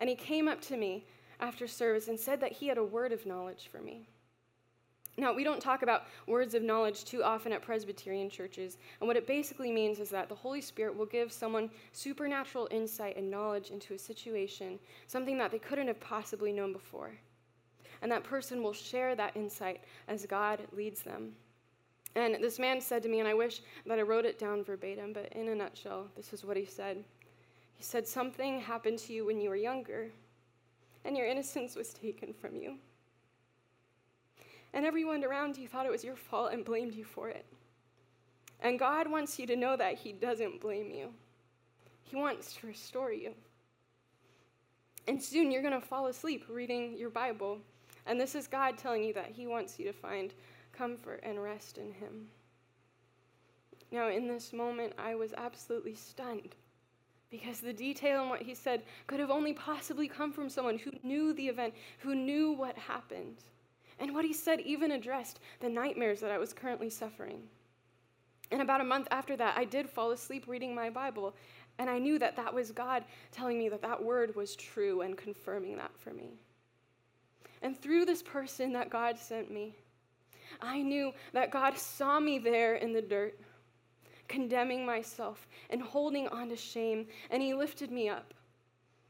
And 0.00 0.10
he 0.10 0.16
came 0.16 0.48
up 0.48 0.60
to 0.62 0.76
me 0.76 1.06
after 1.38 1.68
service 1.68 2.08
and 2.08 2.18
said 2.18 2.40
that 2.40 2.50
he 2.50 2.66
had 2.66 2.76
a 2.76 2.82
word 2.82 3.12
of 3.12 3.24
knowledge 3.24 3.68
for 3.70 3.78
me. 3.78 4.08
Now, 5.20 5.34
we 5.34 5.44
don't 5.44 5.60
talk 5.60 5.82
about 5.82 6.04
words 6.26 6.54
of 6.54 6.62
knowledge 6.62 7.04
too 7.04 7.22
often 7.22 7.52
at 7.52 7.60
Presbyterian 7.60 8.30
churches, 8.30 8.78
and 9.00 9.06
what 9.06 9.18
it 9.18 9.26
basically 9.26 9.70
means 9.70 10.00
is 10.00 10.08
that 10.08 10.30
the 10.30 10.34
Holy 10.34 10.62
Spirit 10.62 10.96
will 10.96 11.04
give 11.04 11.30
someone 11.30 11.70
supernatural 11.92 12.68
insight 12.70 13.18
and 13.18 13.30
knowledge 13.30 13.70
into 13.70 13.92
a 13.92 13.98
situation, 13.98 14.78
something 15.06 15.36
that 15.36 15.50
they 15.50 15.58
couldn't 15.58 15.88
have 15.88 16.00
possibly 16.00 16.52
known 16.52 16.72
before. 16.72 17.12
And 18.00 18.10
that 18.10 18.24
person 18.24 18.62
will 18.62 18.72
share 18.72 19.14
that 19.14 19.36
insight 19.36 19.82
as 20.08 20.24
God 20.24 20.62
leads 20.72 21.02
them. 21.02 21.32
And 22.14 22.42
this 22.42 22.58
man 22.58 22.80
said 22.80 23.02
to 23.02 23.10
me, 23.10 23.20
and 23.20 23.28
I 23.28 23.34
wish 23.34 23.60
that 23.84 23.98
I 23.98 24.02
wrote 24.02 24.24
it 24.24 24.38
down 24.38 24.64
verbatim, 24.64 25.12
but 25.12 25.30
in 25.34 25.48
a 25.48 25.54
nutshell, 25.54 26.08
this 26.16 26.32
is 26.32 26.46
what 26.46 26.56
he 26.56 26.64
said. 26.64 27.04
He 27.74 27.82
said, 27.82 28.08
Something 28.08 28.58
happened 28.58 28.98
to 29.00 29.12
you 29.12 29.26
when 29.26 29.38
you 29.38 29.50
were 29.50 29.56
younger, 29.56 30.08
and 31.04 31.14
your 31.14 31.26
innocence 31.26 31.76
was 31.76 31.92
taken 31.92 32.32
from 32.32 32.56
you 32.56 32.78
and 34.72 34.86
everyone 34.86 35.24
around 35.24 35.56
you 35.56 35.68
thought 35.68 35.86
it 35.86 35.92
was 35.92 36.04
your 36.04 36.16
fault 36.16 36.52
and 36.52 36.64
blamed 36.64 36.94
you 36.94 37.04
for 37.04 37.28
it. 37.28 37.46
And 38.60 38.78
God 38.78 39.10
wants 39.10 39.38
you 39.38 39.46
to 39.46 39.56
know 39.56 39.76
that 39.76 39.98
He 39.98 40.12
doesn't 40.12 40.60
blame 40.60 40.90
you, 40.90 41.10
He 42.02 42.16
wants 42.16 42.54
to 42.54 42.66
restore 42.66 43.12
you. 43.12 43.32
And 45.08 45.20
soon 45.20 45.50
you're 45.50 45.62
going 45.62 45.80
to 45.80 45.86
fall 45.86 46.06
asleep 46.06 46.44
reading 46.48 46.96
your 46.96 47.10
Bible. 47.10 47.58
And 48.06 48.20
this 48.20 48.34
is 48.34 48.46
God 48.46 48.78
telling 48.78 49.02
you 49.02 49.12
that 49.14 49.30
He 49.30 49.46
wants 49.46 49.78
you 49.78 49.86
to 49.86 49.92
find 49.92 50.32
comfort 50.72 51.20
and 51.22 51.42
rest 51.42 51.78
in 51.78 51.92
Him. 51.92 52.28
Now, 53.92 54.08
in 54.08 54.28
this 54.28 54.52
moment, 54.52 54.92
I 54.98 55.14
was 55.16 55.34
absolutely 55.36 55.94
stunned 55.94 56.54
because 57.28 57.60
the 57.60 57.72
detail 57.72 58.22
in 58.22 58.28
what 58.28 58.42
He 58.42 58.54
said 58.54 58.82
could 59.06 59.20
have 59.20 59.30
only 59.30 59.52
possibly 59.52 60.06
come 60.06 60.32
from 60.32 60.48
someone 60.48 60.78
who 60.78 60.92
knew 61.02 61.32
the 61.32 61.48
event, 61.48 61.74
who 61.98 62.14
knew 62.14 62.52
what 62.52 62.76
happened. 62.76 63.42
And 64.00 64.14
what 64.14 64.24
he 64.24 64.32
said 64.32 64.60
even 64.60 64.92
addressed 64.92 65.38
the 65.60 65.68
nightmares 65.68 66.20
that 66.20 66.30
I 66.30 66.38
was 66.38 66.52
currently 66.52 66.90
suffering. 66.90 67.42
And 68.50 68.62
about 68.62 68.80
a 68.80 68.84
month 68.84 69.06
after 69.10 69.36
that, 69.36 69.56
I 69.56 69.64
did 69.64 69.88
fall 69.88 70.10
asleep 70.10 70.46
reading 70.48 70.74
my 70.74 70.90
Bible. 70.90 71.36
And 71.78 71.88
I 71.88 71.98
knew 71.98 72.18
that 72.18 72.36
that 72.36 72.52
was 72.52 72.72
God 72.72 73.04
telling 73.30 73.58
me 73.58 73.68
that 73.68 73.82
that 73.82 74.02
word 74.02 74.34
was 74.34 74.56
true 74.56 75.02
and 75.02 75.16
confirming 75.16 75.76
that 75.76 75.96
for 75.96 76.12
me. 76.12 76.34
And 77.62 77.78
through 77.78 78.06
this 78.06 78.22
person 78.22 78.72
that 78.72 78.90
God 78.90 79.18
sent 79.18 79.50
me, 79.50 79.74
I 80.60 80.82
knew 80.82 81.12
that 81.32 81.50
God 81.50 81.76
saw 81.78 82.18
me 82.18 82.38
there 82.38 82.74
in 82.76 82.92
the 82.92 83.02
dirt, 83.02 83.38
condemning 84.28 84.84
myself 84.84 85.46
and 85.68 85.80
holding 85.80 86.26
on 86.28 86.48
to 86.48 86.56
shame, 86.56 87.06
and 87.30 87.42
He 87.42 87.54
lifted 87.54 87.90
me 87.90 88.08
up. 88.08 88.34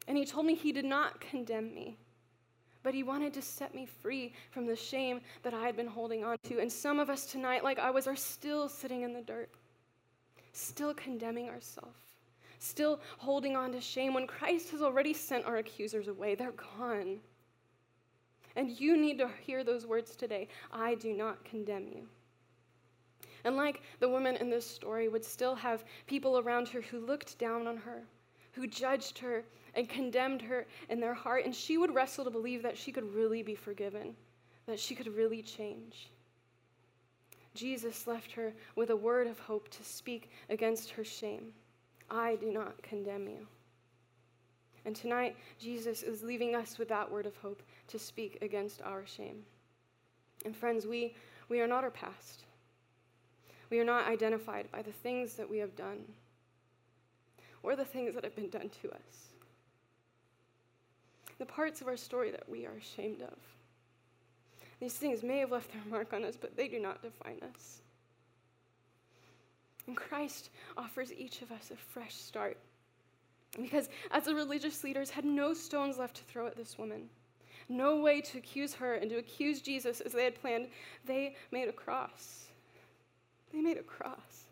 And 0.08 0.16
He 0.16 0.24
told 0.24 0.46
me 0.46 0.54
He 0.54 0.72
did 0.72 0.84
not 0.84 1.20
condemn 1.20 1.74
me, 1.74 1.96
but 2.82 2.94
He 2.94 3.02
wanted 3.02 3.32
to 3.34 3.42
set 3.42 3.74
me 3.74 3.86
free 3.86 4.32
from 4.50 4.66
the 4.66 4.76
shame 4.76 5.20
that 5.42 5.54
I 5.54 5.64
had 5.66 5.76
been 5.76 5.86
holding 5.86 6.24
on 6.24 6.36
to. 6.44 6.60
And 6.60 6.70
some 6.70 6.98
of 6.98 7.10
us 7.10 7.26
tonight, 7.26 7.64
like 7.64 7.78
I 7.78 7.90
was, 7.90 8.06
are 8.06 8.16
still 8.16 8.68
sitting 8.68 9.02
in 9.02 9.12
the 9.12 9.22
dirt, 9.22 9.50
still 10.52 10.94
condemning 10.94 11.48
ourselves, 11.48 12.00
still 12.58 13.00
holding 13.18 13.56
on 13.56 13.72
to 13.72 13.80
shame 13.80 14.14
when 14.14 14.26
Christ 14.26 14.70
has 14.70 14.82
already 14.82 15.12
sent 15.12 15.44
our 15.44 15.56
accusers 15.56 16.08
away. 16.08 16.34
They're 16.34 16.52
gone. 16.78 17.18
And 18.56 18.80
you 18.80 18.96
need 18.96 19.18
to 19.18 19.30
hear 19.42 19.62
those 19.62 19.86
words 19.86 20.16
today 20.16 20.48
I 20.72 20.94
do 20.96 21.12
not 21.12 21.44
condemn 21.44 21.86
you. 21.88 22.08
And 23.44 23.56
like 23.56 23.82
the 24.00 24.08
woman 24.08 24.36
in 24.36 24.50
this 24.50 24.66
story 24.66 25.08
would 25.08 25.24
still 25.24 25.54
have 25.54 25.84
people 26.06 26.38
around 26.38 26.68
her 26.68 26.80
who 26.80 27.00
looked 27.00 27.38
down 27.38 27.66
on 27.66 27.76
her, 27.78 28.02
who 28.52 28.66
judged 28.66 29.18
her 29.18 29.44
and 29.74 29.88
condemned 29.88 30.42
her 30.42 30.66
in 30.88 31.00
their 31.00 31.14
heart, 31.14 31.44
and 31.44 31.54
she 31.54 31.78
would 31.78 31.94
wrestle 31.94 32.24
to 32.24 32.30
believe 32.30 32.62
that 32.62 32.76
she 32.78 32.92
could 32.92 33.14
really 33.14 33.42
be 33.42 33.54
forgiven, 33.54 34.14
that 34.66 34.80
she 34.80 34.94
could 34.94 35.14
really 35.14 35.42
change. 35.42 36.10
Jesus 37.54 38.06
left 38.06 38.32
her 38.32 38.52
with 38.76 38.90
a 38.90 38.96
word 38.96 39.26
of 39.26 39.38
hope 39.38 39.68
to 39.70 39.84
speak 39.84 40.30
against 40.48 40.90
her 40.90 41.04
shame. 41.04 41.52
I 42.10 42.36
do 42.36 42.50
not 42.50 42.82
condemn 42.82 43.28
you. 43.28 43.46
And 44.84 44.96
tonight, 44.96 45.36
Jesus 45.58 46.02
is 46.02 46.22
leaving 46.22 46.54
us 46.54 46.78
with 46.78 46.88
that 46.88 47.10
word 47.10 47.26
of 47.26 47.36
hope 47.36 47.62
to 47.88 47.98
speak 47.98 48.38
against 48.40 48.82
our 48.82 49.04
shame. 49.04 49.42
And 50.44 50.56
friends, 50.56 50.86
we, 50.86 51.14
we 51.48 51.60
are 51.60 51.66
not 51.66 51.84
our 51.84 51.90
past. 51.90 52.44
We 53.68 53.78
are 53.78 53.84
not 53.84 54.08
identified 54.08 54.70
by 54.72 54.82
the 54.82 54.92
things 54.92 55.34
that 55.34 55.48
we 55.48 55.58
have 55.58 55.76
done 55.76 56.04
or 57.62 57.76
the 57.76 57.84
things 57.84 58.14
that 58.14 58.24
have 58.24 58.36
been 58.36 58.50
done 58.50 58.70
to 58.82 58.90
us. 58.90 59.34
The 61.38 61.46
parts 61.46 61.80
of 61.80 61.88
our 61.88 61.96
story 61.96 62.30
that 62.30 62.48
we 62.48 62.66
are 62.66 62.72
ashamed 62.72 63.22
of. 63.22 63.36
These 64.80 64.94
things 64.94 65.22
may 65.22 65.38
have 65.38 65.52
left 65.52 65.72
their 65.72 65.82
mark 65.90 66.12
on 66.12 66.24
us, 66.24 66.36
but 66.40 66.56
they 66.56 66.68
do 66.68 66.80
not 66.80 67.02
define 67.02 67.40
us. 67.42 67.82
And 69.86 69.96
Christ 69.96 70.50
offers 70.76 71.12
each 71.12 71.42
of 71.42 71.50
us 71.50 71.70
a 71.70 71.76
fresh 71.76 72.14
start 72.14 72.56
because 73.60 73.88
as 74.10 74.24
the 74.24 74.34
religious 74.34 74.84
leaders 74.84 75.10
had 75.10 75.24
no 75.24 75.52
stones 75.54 75.98
left 75.98 76.16
to 76.16 76.22
throw 76.24 76.46
at 76.46 76.56
this 76.56 76.78
woman, 76.78 77.08
no 77.68 78.00
way 78.00 78.20
to 78.20 78.38
accuse 78.38 78.74
her 78.74 78.94
and 78.94 79.10
to 79.10 79.16
accuse 79.16 79.60
Jesus 79.60 80.00
as 80.00 80.12
they 80.12 80.24
had 80.24 80.40
planned, 80.40 80.68
they 81.04 81.36
made 81.50 81.68
a 81.68 81.72
cross. 81.72 82.46
They 83.52 83.60
made 83.60 83.78
a 83.78 83.82
cross. 83.82 84.46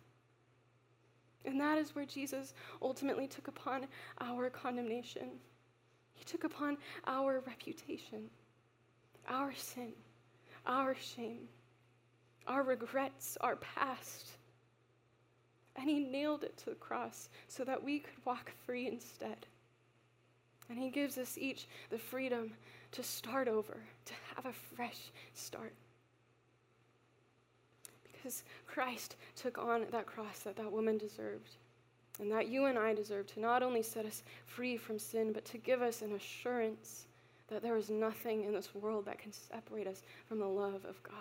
And 1.45 1.61
that 1.61 1.79
is 1.79 1.95
where 1.95 2.05
Jesus 2.05 2.55
ultimately 2.83 3.27
took 3.27 3.49
upon 3.49 3.87
our 4.21 4.51
condemnation. 4.51 5.31
He 6.15 6.25
took 6.25 6.45
upon 6.45 6.77
our 7.07 7.43
reputation, 7.47 8.29
our 9.29 9.55
sin, 9.55 9.93
our 10.67 10.95
shame, 10.95 11.49
our 12.47 12.63
regrets, 12.63 13.39
our 13.41 13.57
past 13.57 14.39
and 15.79 15.89
he 15.89 16.01
nailed 16.01 16.43
it 16.43 16.57
to 16.59 16.71
the 16.71 16.77
cross 16.77 17.29
so 17.47 17.65
that 17.65 17.83
we 17.83 18.01
could 18.01 18.25
walk 18.25 18.51
free 18.67 18.89
instead. 18.89 19.47
And 20.69 20.79
he 20.79 20.91
gives 20.91 21.17
us 21.17 21.39
each 21.39 21.69
the 21.89 21.99
freedom 21.99 22.53
to 22.93 23.03
start 23.03 23.49
over, 23.49 23.79
to 24.07 24.13
have 24.35 24.47
a 24.47 24.75
fresh 24.77 25.13
start. 25.35 25.73
Because 28.29 28.45
Christ 28.67 29.17
took 29.37 29.57
on 29.57 29.87
that 29.91 30.05
cross 30.05 30.41
that 30.41 30.55
that 30.57 30.71
woman 30.71 30.99
deserved, 30.99 31.57
and 32.21 32.31
that 32.31 32.49
you 32.49 32.67
and 32.67 32.79
I 32.79 32.93
deserve 32.93 33.27
to 33.29 33.41
not 33.41 33.63
only 33.63 33.83
set 33.83 34.05
us 34.05 34.23
free 34.45 34.77
from 34.77 34.99
sin, 34.99 35.33
but 35.33 35.47
to 35.47 35.57
give 35.57 35.81
us 35.81 36.03
an 36.03 36.13
assurance 36.13 37.07
that 37.49 37.63
there 37.63 37.79
is 37.79 37.89
nothing 37.89 38.45
in 38.45 38.53
this 38.53 38.75
world 38.75 39.07
that 39.07 39.19
can 39.19 39.33
separate 39.33 39.87
us 39.87 40.03
from 40.27 40.41
the 40.41 40.47
love 40.47 40.85
of 40.85 41.03
God. 41.03 41.15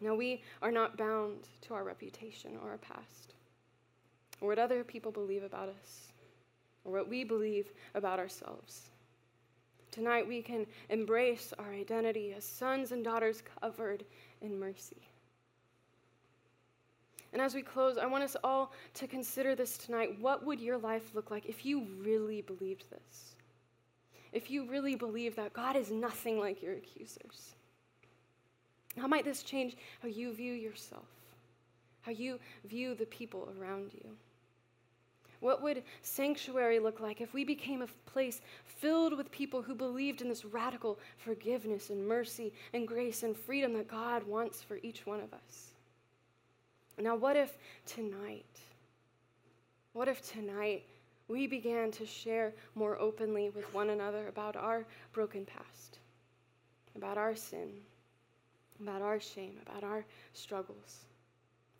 Now, 0.00 0.14
we 0.14 0.40
are 0.62 0.70
not 0.70 0.96
bound 0.96 1.48
to 1.62 1.74
our 1.74 1.82
reputation 1.82 2.52
or 2.62 2.70
our 2.70 2.78
past, 2.78 3.34
or 4.40 4.46
what 4.46 4.60
other 4.60 4.84
people 4.84 5.10
believe 5.10 5.42
about 5.42 5.68
us, 5.68 6.12
or 6.84 6.92
what 6.92 7.08
we 7.08 7.24
believe 7.24 7.72
about 7.96 8.20
ourselves. 8.20 8.82
Tonight, 9.90 10.28
we 10.28 10.42
can 10.42 10.64
embrace 10.90 11.52
our 11.58 11.72
identity 11.72 12.34
as 12.36 12.44
sons 12.44 12.92
and 12.92 13.02
daughters 13.02 13.42
covered 13.60 14.04
in 14.40 14.60
mercy. 14.60 15.07
And 17.32 17.42
as 17.42 17.54
we 17.54 17.62
close, 17.62 17.98
I 17.98 18.06
want 18.06 18.24
us 18.24 18.36
all 18.42 18.72
to 18.94 19.06
consider 19.06 19.54
this 19.54 19.76
tonight. 19.76 20.18
What 20.20 20.46
would 20.46 20.60
your 20.60 20.78
life 20.78 21.14
look 21.14 21.30
like 21.30 21.46
if 21.46 21.64
you 21.66 21.86
really 22.00 22.40
believed 22.40 22.84
this? 22.90 23.34
If 24.32 24.50
you 24.50 24.66
really 24.66 24.94
believe 24.94 25.36
that 25.36 25.52
God 25.52 25.76
is 25.76 25.90
nothing 25.90 26.38
like 26.38 26.62
your 26.62 26.74
accusers? 26.74 27.54
How 28.96 29.06
might 29.06 29.24
this 29.24 29.42
change 29.42 29.76
how 30.02 30.08
you 30.08 30.32
view 30.32 30.52
yourself, 30.52 31.06
how 32.02 32.12
you 32.12 32.38
view 32.64 32.94
the 32.94 33.06
people 33.06 33.48
around 33.58 33.92
you? 33.92 34.10
What 35.40 35.62
would 35.62 35.84
sanctuary 36.02 36.80
look 36.80 36.98
like 36.98 37.20
if 37.20 37.32
we 37.32 37.44
became 37.44 37.82
a 37.82 38.10
place 38.10 38.40
filled 38.64 39.16
with 39.16 39.30
people 39.30 39.62
who 39.62 39.74
believed 39.74 40.20
in 40.20 40.28
this 40.28 40.44
radical 40.44 40.98
forgiveness 41.16 41.90
and 41.90 42.08
mercy 42.08 42.52
and 42.72 42.88
grace 42.88 43.22
and 43.22 43.36
freedom 43.36 43.72
that 43.74 43.86
God 43.86 44.24
wants 44.24 44.62
for 44.62 44.78
each 44.82 45.06
one 45.06 45.20
of 45.20 45.32
us? 45.32 45.67
Now, 47.00 47.16
what 47.16 47.36
if 47.36 47.56
tonight, 47.86 48.44
what 49.92 50.08
if 50.08 50.32
tonight 50.32 50.84
we 51.28 51.46
began 51.46 51.90
to 51.92 52.06
share 52.06 52.52
more 52.74 52.98
openly 52.98 53.50
with 53.50 53.72
one 53.74 53.90
another 53.90 54.28
about 54.28 54.56
our 54.56 54.86
broken 55.12 55.44
past, 55.44 55.98
about 56.96 57.18
our 57.18 57.36
sin? 57.36 57.70
about 58.80 59.02
our 59.02 59.20
shame, 59.20 59.54
about 59.66 59.84
our 59.84 60.04
struggles. 60.32 61.04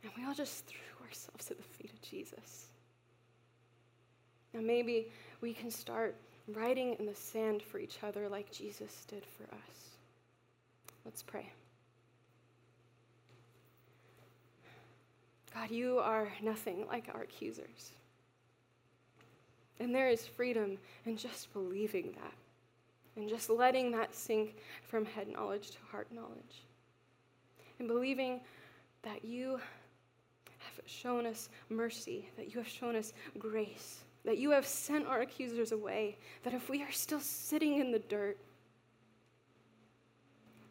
And 0.03 0.13
we 0.17 0.25
all 0.25 0.35
just 0.35 0.67
threw 0.67 1.07
ourselves 1.07 1.51
at 1.51 1.57
the 1.57 1.63
feet 1.63 1.93
of 1.93 2.01
Jesus. 2.03 2.67
Now, 4.55 4.61
maybe 4.61 5.11
we 5.41 5.53
can 5.53 5.71
start 5.71 6.17
writing 6.49 6.97
in 6.99 7.07
the 7.07 7.15
sand 7.15 7.63
for 7.63 7.79
each 7.79 7.99
other 8.03 8.29
like 8.29 8.51
Jesus 8.51 9.05
did 9.07 9.25
for 9.25 9.45
us. 9.45 9.97
Let's 11.05 11.23
pray. 11.23 11.53
God, 15.59 15.71
you 15.71 15.99
are 15.99 16.29
nothing 16.43 16.87
like 16.87 17.09
our 17.13 17.23
accusers. 17.23 17.93
And 19.81 19.95
there 19.95 20.09
is 20.09 20.27
freedom 20.27 20.79
in 21.05 21.17
just 21.17 21.53
believing 21.53 22.15
that 22.21 22.35
and 23.17 23.29
just 23.29 23.51
letting 23.51 23.91
that 23.93 24.15
sink 24.15 24.57
from 24.87 25.05
head 25.05 25.27
knowledge 25.29 25.71
to 25.73 25.79
heart 25.91 26.09
knowledge 26.13 26.63
and 27.79 27.89
believing 27.89 28.41
that 29.03 29.25
you 29.25 29.59
have 30.59 30.87
shown 30.87 31.27
us 31.27 31.49
mercy, 31.71 32.29
that 32.37 32.53
you 32.53 32.59
have 32.59 32.69
shown 32.69 32.95
us 32.95 33.13
grace, 33.39 34.01
that 34.25 34.39
you 34.39 34.51
have 34.51 34.67
sent 34.67 35.07
our 35.07 35.23
accusers 35.23 35.73
away, 35.73 36.17
that 36.45 36.55
if 36.55 36.69
we 36.69 36.83
are 36.83 36.93
still 36.93 37.21
sitting 37.21 37.81
in 37.81 37.91
the 37.91 37.99
dirt, 37.99 38.39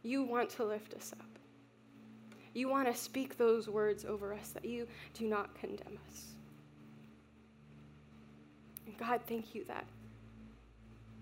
you 0.04 0.24
want 0.24 0.50
to 0.52 0.64
lift 0.64 0.94
us 0.94 1.12
up. 1.20 1.38
You 2.58 2.68
want 2.70 2.88
to 2.88 3.00
speak 3.00 3.38
those 3.38 3.70
words 3.70 4.04
over 4.04 4.34
us 4.34 4.50
that 4.50 4.66
you 4.66 4.88
do 5.14 5.28
not 5.28 5.54
condemn 5.60 6.00
us. 6.10 6.24
And 8.88 8.98
God, 8.98 9.22
thank 9.28 9.54
you 9.54 9.64
that. 9.66 9.86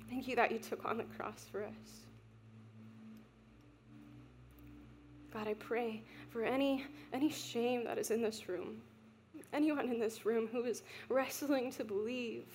Thank 0.10 0.30
you 0.30 0.38
that 0.38 0.54
you 0.54 0.60
took 0.60 0.86
on 0.86 0.98
the 0.98 1.04
cross 1.04 1.46
for 1.52 1.62
us. 1.62 2.06
God, 5.34 5.50
I 5.50 5.56
pray 5.56 6.04
for 6.30 6.46
any, 6.46 6.86
any 7.12 7.30
shame 7.30 7.84
that 7.84 7.98
is 7.98 8.12
in 8.12 8.22
this 8.22 8.48
room, 8.48 8.78
anyone 9.52 9.90
in 9.90 10.00
this 10.00 10.26
room 10.26 10.48
who 10.50 10.64
is 10.64 10.84
wrestling 11.10 11.70
to 11.74 11.84
believe 11.84 12.46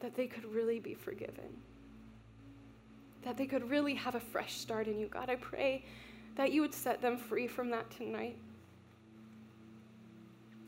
that 0.00 0.16
they 0.16 0.26
could 0.26 0.44
really 0.52 0.80
be 0.80 0.94
forgiven, 0.94 1.56
that 3.22 3.36
they 3.36 3.46
could 3.46 3.70
really 3.70 3.94
have 3.94 4.16
a 4.16 4.20
fresh 4.20 4.54
start 4.54 4.88
in 4.88 4.98
you. 4.98 5.06
God, 5.06 5.30
I 5.30 5.36
pray 5.36 5.84
that 6.36 6.52
you 6.52 6.60
would 6.60 6.74
set 6.74 7.02
them 7.02 7.16
free 7.16 7.46
from 7.46 7.70
that 7.70 7.90
tonight. 7.90 8.36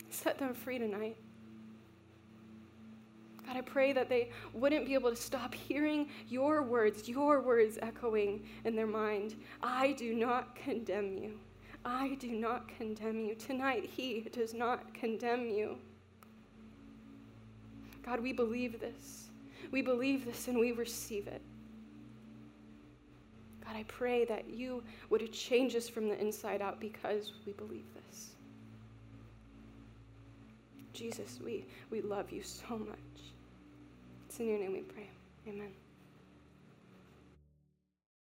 Set 0.09 0.37
them 0.37 0.53
free 0.53 0.77
tonight. 0.77 1.17
God, 3.45 3.57
I 3.57 3.61
pray 3.61 3.93
that 3.93 4.09
they 4.09 4.29
wouldn't 4.53 4.85
be 4.85 4.93
able 4.93 5.09
to 5.09 5.15
stop 5.15 5.53
hearing 5.67 6.07
your 6.27 6.61
words, 6.61 7.09
your 7.09 7.41
words 7.41 7.77
echoing 7.81 8.43
in 8.65 8.75
their 8.75 8.87
mind. 8.87 9.35
I 9.61 9.93
do 9.93 10.13
not 10.13 10.55
condemn 10.55 11.17
you. 11.17 11.39
I 11.85 12.15
do 12.19 12.31
not 12.31 12.69
condemn 12.77 13.19
you. 13.19 13.35
Tonight, 13.35 13.89
He 13.95 14.27
does 14.31 14.53
not 14.53 14.93
condemn 14.93 15.49
you. 15.49 15.77
God, 18.05 18.21
we 18.21 18.33
believe 18.33 18.79
this. 18.79 19.29
We 19.71 19.81
believe 19.81 20.25
this 20.25 20.47
and 20.47 20.59
we 20.59 20.71
receive 20.71 21.27
it. 21.27 21.41
God, 23.63 23.75
I 23.75 23.83
pray 23.83 24.25
that 24.25 24.49
you 24.49 24.83
would 25.09 25.31
change 25.31 25.75
us 25.75 25.87
from 25.87 26.09
the 26.09 26.19
inside 26.19 26.61
out 26.61 26.79
because 26.79 27.33
we 27.45 27.53
believe 27.53 27.85
this. 27.93 28.31
Jesus, 30.93 31.39
we, 31.43 31.65
we 31.89 32.01
love 32.01 32.31
you 32.31 32.43
so 32.43 32.77
much. 32.77 32.97
It's 34.27 34.39
in 34.39 34.47
your 34.47 34.59
name 34.59 34.73
we 34.73 34.81
pray. 34.81 35.09
Amen. 35.47 35.71